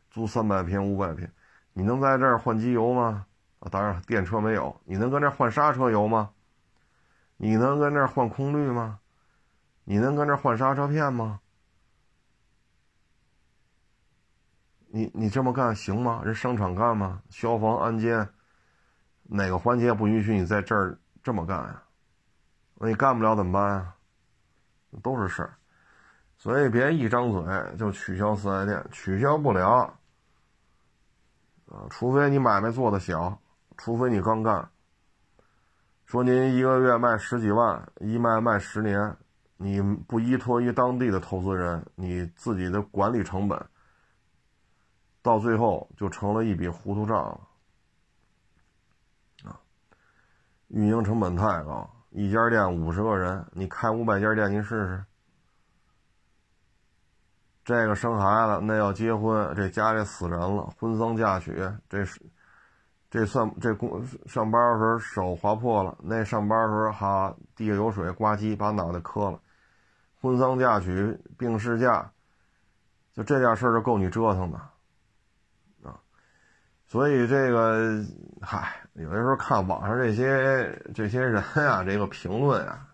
[0.10, 1.30] 租三百平、五百平。
[1.74, 3.26] 你能在这儿换机油吗？
[3.60, 4.74] 啊，当然电车没有。
[4.86, 6.30] 你能跟这儿换刹车油吗？
[7.36, 8.98] 你能跟这儿换空滤吗？
[9.84, 11.42] 你能跟这儿换刹车片吗？
[14.96, 16.22] 你你这么干行吗？
[16.24, 17.22] 人商场干吗？
[17.30, 18.30] 消防安监
[19.24, 21.84] 哪个环节不允许你在这儿这么干呀？
[22.76, 23.94] 那你干不了怎么办啊？
[25.04, 25.54] 都是事儿，
[26.38, 27.44] 所以别一张嘴
[27.78, 29.94] 就取消四 S 店，取消不了。
[31.68, 33.38] 啊，除非你买卖做的小，
[33.76, 34.66] 除非你刚干。
[36.06, 39.14] 说您一个月卖十几万，一卖卖十年，
[39.58, 43.62] 你不依托于当地的投资人，你自己的管理成本，
[45.26, 47.40] 到最后就成了一笔糊涂账了。
[49.50, 49.60] 啊，
[50.68, 55.04] 运营成本太高，一家店五十个人，你开五百家店，您试试。
[57.64, 61.52] 这个生孩子，那要结婚，这家里死人了，婚丧嫁娶，
[61.90, 62.22] 这是，
[63.10, 69.40] 这算这工上班的时候手划破了，那上班的时候哈地下有水，呱唧把脑袋磕了，
[70.22, 72.12] 婚丧嫁娶、病事假，
[73.16, 74.62] 就这点事儿就够你折腾的，
[76.88, 78.06] 所以这个，
[78.42, 82.88] 嗨，有的时候看网上这些这些人啊，这个评论啊，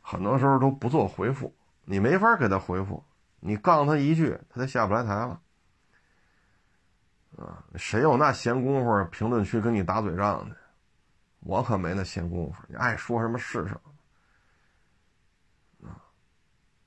[0.00, 1.54] 很多时候都不做回复，
[1.84, 3.02] 你没法给他回复。
[3.44, 5.40] 你杠他一句，他就下不来台了，
[7.38, 10.54] 啊，谁有那闲工夫评论区跟你打嘴仗去？
[11.40, 13.80] 我可没那闲工夫，你爱说什么是什
[15.80, 15.98] 么，啊，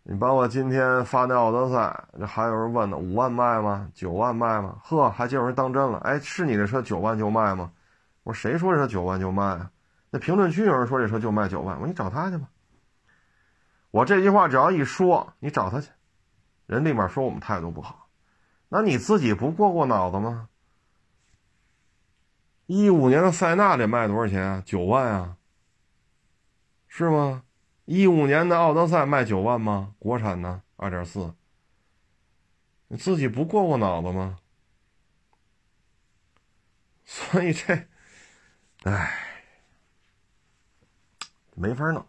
[0.08, 3.90] 你把我今天发那奥德赛，这还有人问呢，五万卖吗？
[3.96, 4.80] 九万卖吗？
[4.84, 7.72] 呵，还就有人当真了，哎，是你这车九万就卖吗？
[8.22, 9.72] 我说谁说这车九万就卖啊？
[10.12, 12.48] 那评论区有人说这车就卖九万，我说你找他去吧。
[13.90, 15.90] 我这句话只要一说，你找他去。
[16.68, 18.08] 人立马说我们态度不好，
[18.70, 20.50] 那你自己不过过脑子吗？
[22.68, 24.62] 一五年的塞纳得卖多少钱啊？
[24.64, 25.38] 九万啊！
[26.88, 27.42] 是吗？
[27.86, 29.94] 一五年的奥德赛卖九万吗？
[30.00, 31.34] 国产的二点四，
[32.88, 34.38] 你自己不过过脑子吗？
[37.06, 37.88] 所以这，
[38.84, 39.16] 唉，
[41.54, 42.04] 没法弄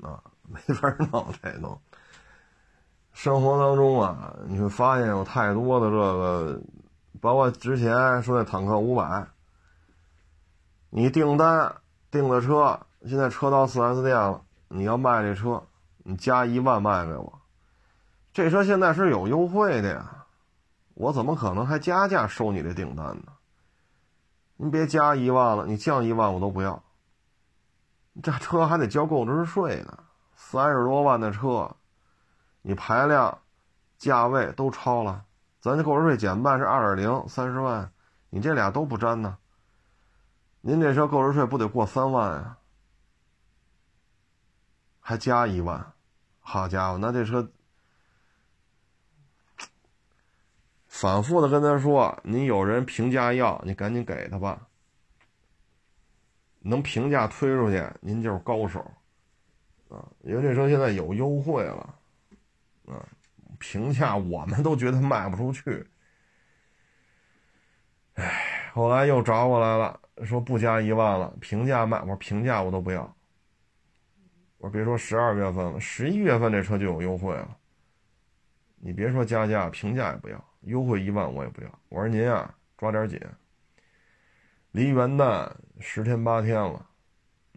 [0.00, 1.78] 啊，没法弄这弄。
[3.12, 6.62] 生活当中啊，你会发现有太多的这个，
[7.20, 9.28] 包括之前说那坦克五百，
[10.88, 11.76] 你订单
[12.10, 15.62] 订的车，现在车到 4S 店了，你要卖这车，
[15.98, 17.40] 你加一万卖给我，
[18.32, 20.26] 这车现在是有优惠的呀，
[20.94, 23.32] 我怎么可能还加价收你这订单呢？
[24.56, 26.82] 你别加一万了，你降一万我都不要。
[28.22, 29.98] 这车还得交购置税呢，
[30.36, 31.74] 三十多万的车，
[32.62, 33.38] 你排量、
[33.98, 35.24] 价位都超了，
[35.60, 37.90] 咱这购置税减半是二点零，三十万，
[38.30, 39.36] 你这俩都不沾呢。
[40.60, 42.56] 您这车购置税不得过三万呀？
[45.06, 45.92] 还加一万，
[46.40, 47.46] 好家伙，那这车。
[50.88, 54.66] 反复的跟他说：“你有人评价要，你赶紧给他吧。
[56.60, 58.80] 能评价推出去，您就是高手
[59.90, 60.08] 啊！
[60.22, 61.94] 因为这车现在有优惠了
[62.86, 63.04] 啊，
[63.58, 65.86] 评价我们都觉得卖不出去。
[68.14, 73.13] 哎，后来又找我来了，说不加一万了，评价卖，我说评价我都不要。
[74.64, 77.54] 我别说十二月份了，十一月份这车就有优惠了。
[78.76, 83.20] 你别说加价，评价也不要。”优惠一万我也不要，我说您啊抓点紧，
[84.70, 86.86] 离元旦十天八天了，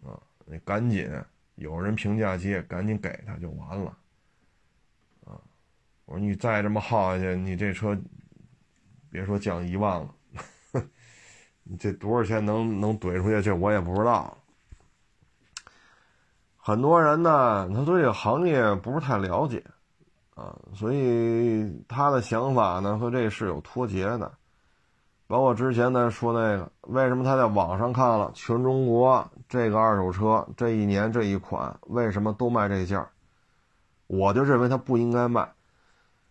[0.04, 1.10] 啊，你赶紧
[1.54, 3.98] 有人评价接，赶紧给他就完了，
[5.24, 5.40] 啊，
[6.04, 7.98] 我说你再这么耗下去，你这车
[9.08, 10.14] 别说降一万了，
[11.64, 14.36] 你这多少钱能能怼出去，这我也不知道。
[16.68, 19.64] 很多人呢，他对这个行业不是太了解。
[20.34, 24.30] 啊，所以他的想法呢和这是有脱节的，
[25.26, 33.08] 包括之前咱说那个，为什么他在网上看了全中国这个二手车这一年这一款为什么都卖这价
[34.06, 35.50] 我就认为他不应该卖。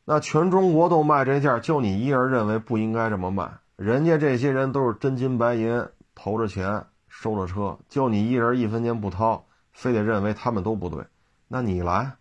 [0.06, 5.84] 那全中国都卖这价就你一人认为不应该这么卖，人家这些人都是真金白银
[6.14, 9.44] 投着钱收了车，就你一人一分钱不掏，
[9.78, 11.06] 非得认为他们都不对，
[11.48, 12.18] 那你来。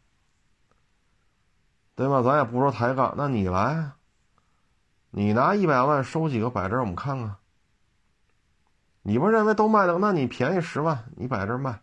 [1.94, 2.20] 对吧？
[2.20, 3.92] 咱也不说抬杠，那你来，
[5.10, 7.36] 你拿一百万收几个摆这儿，我们看看。
[9.00, 9.98] 你不认为都卖的？
[9.98, 11.80] 那你便宜十万，你摆这儿卖。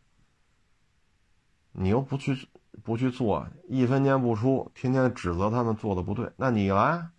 [1.71, 2.47] 你又不去
[2.83, 6.31] 不去做，一分钱不出，天天指责他们做的不对。
[6.35, 7.09] 那你来，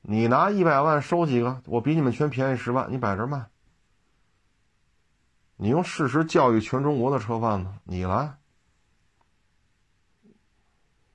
[0.00, 3.44] 你拿一百万收几个，我比你们全便宜十万，你摆这卖。
[5.56, 8.36] 你用事实教育全中国的车贩子，你来。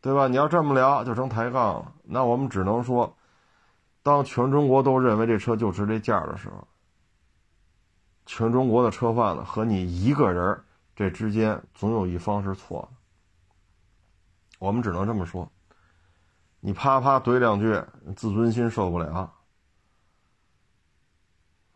[0.01, 0.27] 对吧？
[0.27, 1.93] 你要这么聊，就成抬杠了。
[2.03, 3.15] 那我们只能说，
[4.01, 6.67] 当全中国都认为这车就值这价的时候，
[8.25, 10.63] 全中国的车贩子和你一个人
[10.95, 12.97] 这之间总有一方是错的。
[14.57, 15.47] 我们只能这么说。
[16.59, 17.79] 你啪啪怼两句，
[18.15, 19.31] 自尊心受不了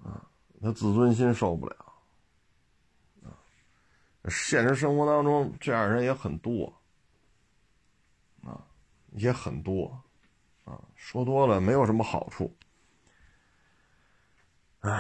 [0.04, 0.26] 啊！
[0.64, 1.85] 他自尊心受不了！
[4.30, 6.74] 现实生活当中，这样人也很多。
[8.44, 8.62] 啊
[9.18, 9.98] 也很多，
[10.66, 12.54] 啊，说多了没有什么好处。
[14.82, 14.92] 唉，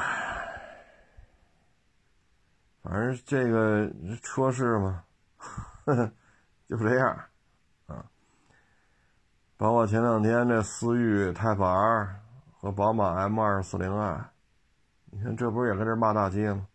[2.81, 3.91] 反正这个
[4.23, 5.03] 车市嘛，
[6.65, 7.25] 就这样，
[7.87, 8.09] 啊，
[9.57, 12.21] 包括前两天这思域 Type R
[12.57, 14.31] 和宝马 M 二四零 i，
[15.11, 16.65] 你看这不是也跟这骂大街吗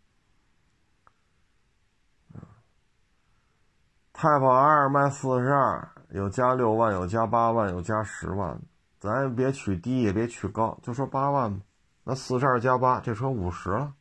[4.20, 5.88] ？Type R 卖四十二。
[6.10, 8.60] 有加六万，有加八万，有加十万，
[8.98, 11.60] 咱也别取低，也别取高，就说八万吧。
[12.04, 13.94] 那四十二加八，这车五十了。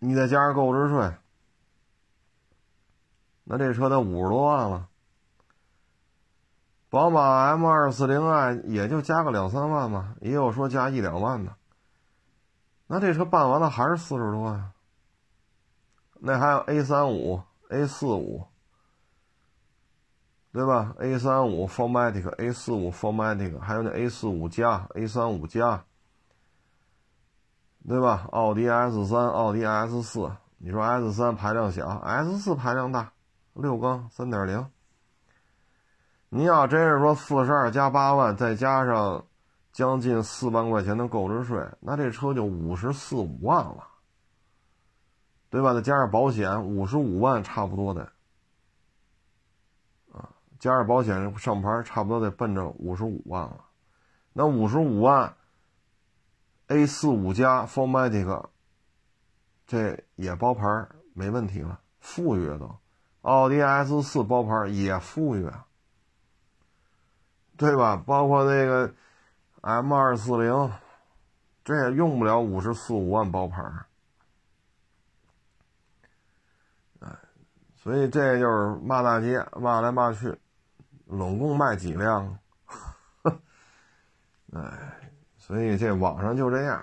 [0.00, 1.14] 你再加上购置税，
[3.44, 4.88] 那这车得五十多万了。
[6.90, 11.54] 宝马 M 二四零 i 也就加个两三万吧，也有说加一两万的。
[12.88, 14.72] 那这车办完了还是四十多万。
[16.18, 17.40] 那还有 A 三五、
[17.72, 18.46] A 四五。
[20.52, 25.82] 对吧？A 三五 Formatic，A 四五 Formatic，还有那 A 四五加、A 三五加，
[27.88, 28.28] 对吧？
[28.32, 33.10] 奥迪 S 三、奥迪 S 四，你说 S 三排量小，S 四排量大，
[33.54, 34.70] 六缸三点零。
[36.28, 39.24] 你要真是说四十二加八万，再加上
[39.72, 43.88] 将近四万块钱的购置税，那这车就五十四五万了。
[45.52, 45.74] 对吧？
[45.74, 48.10] 再加上保险，五十五万差不多的，
[50.10, 53.66] 啊，加上保险上牌，差不多得奔着五十五万了。
[54.32, 55.36] 那五十五万
[56.68, 58.46] ，A 四五加 Formatic，
[59.66, 62.74] 这也包牌没问题了，富裕都。
[63.20, 65.50] 奥迪 S 四包牌也富裕，
[67.58, 68.02] 对吧？
[68.06, 68.94] 包括那个
[69.60, 70.72] M 二四零，
[71.62, 73.62] 这也用不了五十四五万包牌。
[77.82, 80.38] 所以这就是骂大街，骂来骂去，
[81.06, 82.38] 拢共卖几辆？
[84.54, 86.78] 哎，所以这网上就这样。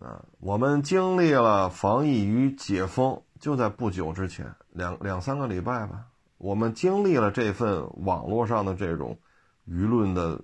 [0.00, 9.18] 啊，我们经历了防疫与解封，就在不久之前，两两三个礼拜吧，我们经历了这份网络上的这种
[9.66, 10.38] 舆论的，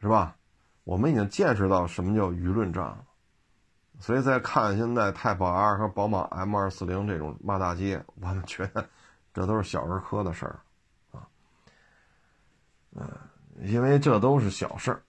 [0.00, 0.34] 是吧？
[0.84, 3.04] 我们已经见识到什么叫舆论战了。
[4.02, 8.84] 所以再看现在太保 R 和宝马 M 二四零这种骂大街，我们觉得
[9.32, 10.58] 这都是小儿科的事儿，
[11.12, 11.22] 啊，
[12.96, 13.08] 嗯，
[13.60, 15.00] 因为这都是小事儿，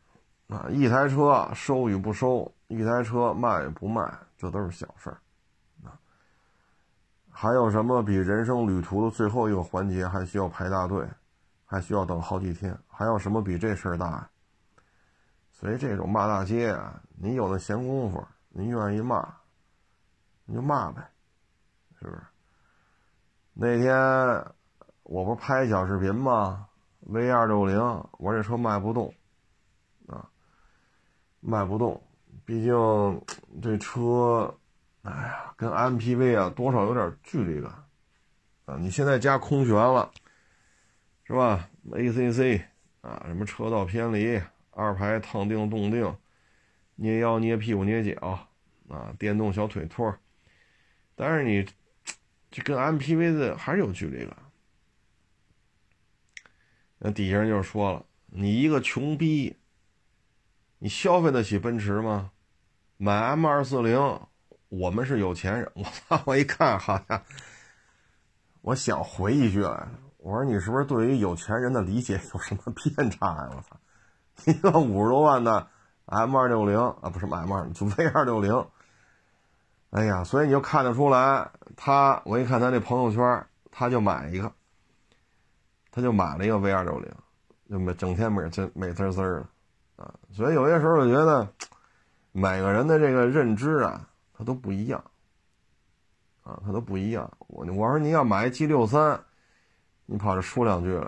[0.56, 5.18] 啊，一台车收与不收，一台车卖与不卖，这都是小事儿，
[5.84, 5.98] 啊，
[7.32, 11.04] 还有什么比人生旅途的最后一个环节还需要排大队，
[11.66, 12.78] 还需要等好几天？
[12.88, 14.30] 还有什么比这事儿大？
[15.52, 18.24] 所以这种骂大街啊，你有那闲工夫。
[18.56, 19.28] 您愿意骂，
[20.46, 21.02] 你就骂呗，
[22.00, 22.22] 是不是？
[23.54, 23.96] 那天
[25.02, 26.68] 我不是拍小视频吗
[27.00, 27.80] ？V 二六零，
[28.20, 29.12] 我这车卖不动，
[30.08, 30.30] 啊，
[31.40, 32.00] 卖不动。
[32.46, 32.74] 毕竟
[33.60, 34.56] 这车，
[35.02, 37.72] 哎呀，跟 MPV 啊多少有点距离感，
[38.66, 40.12] 啊，你现在加空悬了，
[41.24, 42.64] 是吧？ACC
[43.02, 44.40] 啊，什么车道偏离，
[44.72, 46.16] 二排烫定动定。
[46.96, 48.48] 捏腰、捏屁股、捏脚，
[48.88, 50.20] 啊，电动小腿托儿
[51.16, 51.68] 但是你
[52.50, 54.38] 这跟 MPV 的还是有距离感。
[57.00, 59.58] 那底下人就说了：“你一个穷逼，
[60.80, 62.32] 你消费得起奔驰吗？
[62.98, 64.22] 买 M 二四零，
[64.70, 65.70] 我们是有钱人。
[65.76, 66.22] ”我操！
[66.26, 67.24] 我一看，好像
[68.62, 69.88] 我想回一句来
[70.18, 73.78] 我说：“你是不是对于有钱人的理解有什么偏差呀？”我操！
[74.46, 75.70] 一个五十多万的。
[76.06, 78.66] M 二六零啊，不是 M 二， 就 V 二六零。
[79.92, 84.52] 哎呀，所以你就看得出来，他我一看他那朋友圈，他就买一个，
[85.92, 87.12] 他就买了一个 V 二六零，
[87.70, 89.46] 就美整天美滋美滋滋的
[90.04, 90.14] 啊。
[90.32, 91.48] 所以有些时候我觉得，
[92.32, 95.04] 每个人的这个认知啊，他都不一样
[96.44, 97.32] 啊，他都不一样。
[97.48, 99.24] 我我说你要买 G 六三，
[100.08, 101.06] 你跑这说两句来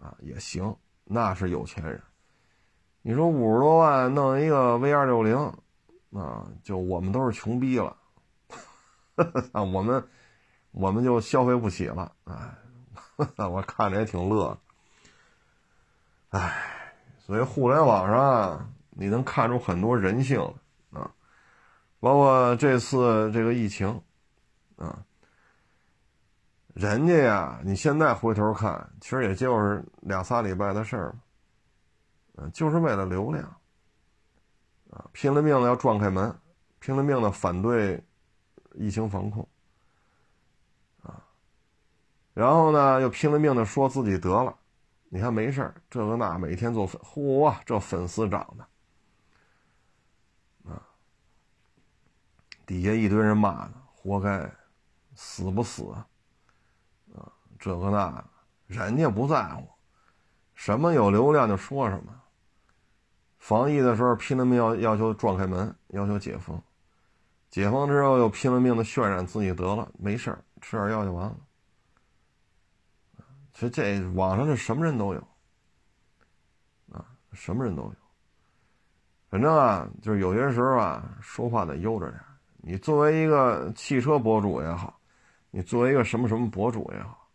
[0.00, 1.98] 啊也行，那是有钱人。
[3.02, 5.36] 你说五十多万弄一个 V 二六零，
[6.12, 7.96] 啊，就我们都是穷逼了，
[9.52, 10.04] 啊，我们
[10.72, 14.58] 我们就消费不起了，哎， 我看着也挺乐，
[16.28, 16.54] 哎，
[17.18, 20.38] 所以互联网上你能看出很多人性
[20.92, 21.10] 啊，
[22.00, 24.02] 包括这次这个疫情，
[24.76, 25.02] 啊，
[26.74, 31.14] 人家呀，你现在回头看，其实也就是两仨礼拜的事儿。
[32.48, 33.44] 就是为了流量，
[34.90, 36.34] 啊，拼了命的要撞开门，
[36.78, 38.02] 拼了命的反对
[38.74, 39.46] 疫情防控，
[42.32, 44.56] 然后呢，又拼了命的说自己得了，
[45.08, 48.66] 你看没事这个那，每天做粉，嚯，这粉丝涨的，
[50.70, 50.82] 啊，
[52.64, 54.50] 底下一堆人骂呢，活该，
[55.14, 56.06] 死不死啊，
[57.16, 58.24] 啊，这个那，
[58.66, 59.68] 人家不在乎，
[60.54, 62.19] 什么有流量就说什么。
[63.40, 66.62] 防疫的时候拼了命要要求撞开门，要求解封，
[67.48, 71.36] 解封之后又拼了命的渲染自己得了没事儿吃点药就完了。
[73.54, 75.20] 其实这网上这什么人都有，
[76.92, 77.94] 啊，什么人都有。
[79.30, 82.20] 反正啊，就是有些时候啊，说话得悠着点。
[82.58, 85.00] 你作为一个汽车博主也好，
[85.50, 87.28] 你作为一个什么什么博主也好，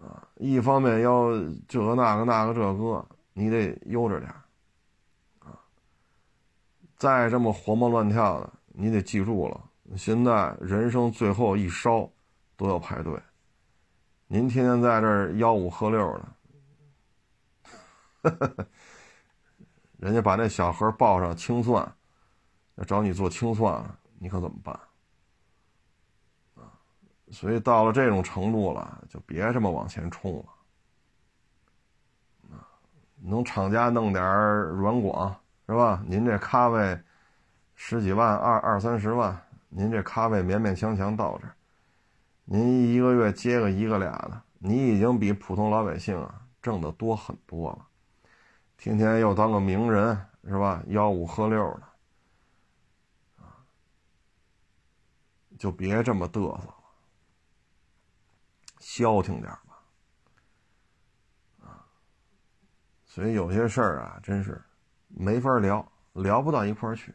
[0.00, 1.30] 啊，一方面要
[1.66, 4.32] 这个那个那个这个，你得悠着点。
[6.96, 9.60] 再这么活蹦乱跳的，你得记住了，
[9.96, 12.10] 现在人生最后一烧
[12.56, 13.20] 都要排队。
[14.26, 16.20] 您天天在这吆五喝六
[18.22, 18.66] 的，
[19.98, 21.94] 人家把那小盒报上清算，
[22.76, 23.84] 要找你做清算，
[24.18, 24.74] 你可怎么办？
[26.54, 26.72] 啊，
[27.30, 30.44] 所以到了这种程度了，就别这么往前冲了。
[32.56, 32.66] 啊，
[33.20, 35.38] 能厂家弄点软广。
[35.66, 36.02] 是吧？
[36.06, 37.02] 您这咖位
[37.74, 39.36] 十几万、二二三十万，
[39.68, 41.48] 您这咖位勉勉强强到这，
[42.44, 47.88] 您一个月接个一个俩的，你已经比普通老百姓啊挣得多很多了。
[48.76, 50.82] 天天又当个名人是吧？
[50.86, 51.82] 吆五喝六的，
[55.58, 56.74] 就别这么嘚瑟了，
[58.78, 59.82] 消停点吧，
[61.64, 61.84] 啊。
[63.04, 64.62] 所以有些事儿啊，真是
[65.08, 67.14] 没法聊，聊不到一块儿去。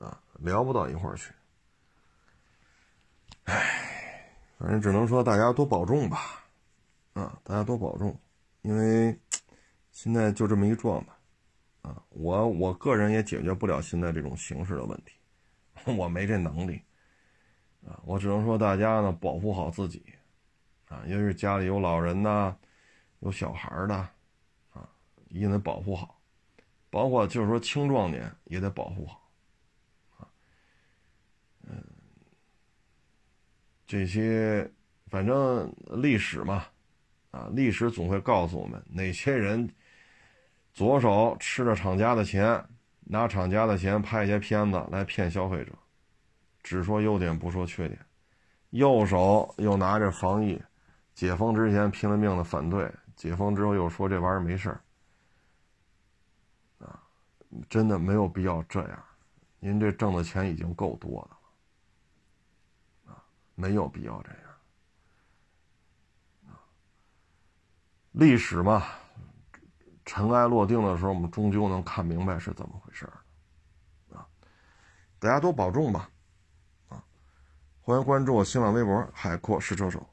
[0.00, 1.34] 啊聊不到一块儿去，
[3.42, 6.44] 唉，反正只能说大家多保重吧，
[7.14, 8.16] 啊，大家多保重，
[8.62, 9.18] 因为
[9.90, 11.12] 现在就这么一状态，
[11.82, 15.16] 啊，我我个人也解决不了现在这种形势的问题，
[15.98, 16.80] 我没这能力，
[17.84, 20.04] 啊，我只能说大家呢保护好自己，
[20.86, 22.56] 啊，尤其是家里有老人呐，
[23.18, 24.08] 有小孩的，
[25.28, 26.20] 一定得保护好，
[26.90, 29.30] 包括就是说青壮年也得保护好
[31.62, 31.82] 嗯。
[33.86, 34.70] 这些，
[35.06, 35.72] 反正
[36.02, 36.66] 历史嘛，
[37.30, 39.66] 啊，历史总会告诉我们哪些人
[40.74, 42.62] 左手吃着厂家的钱，
[43.00, 45.72] 拿厂家的钱拍一些片子来骗消费者，
[46.62, 47.98] 只说优点不说缺点，
[48.70, 50.60] 右手又拿着防疫，
[51.14, 54.80] 解封之前拼了命的反对，解封之后又说这玩意儿没事儿，
[57.68, 59.04] 真的没有必要这样，
[59.58, 63.24] 您这挣的钱已经够多的了，啊。
[63.54, 64.38] 没有必要这样，
[68.12, 68.84] 历史嘛，
[70.04, 73.04] 尘埃落定的时候，我们终究能看明白是怎么回事
[74.12, 74.26] 啊！
[75.18, 76.10] 大家多保重吧，
[76.88, 77.04] 啊！
[77.80, 80.06] 欢迎关注我新浪微博“海阔试车手”。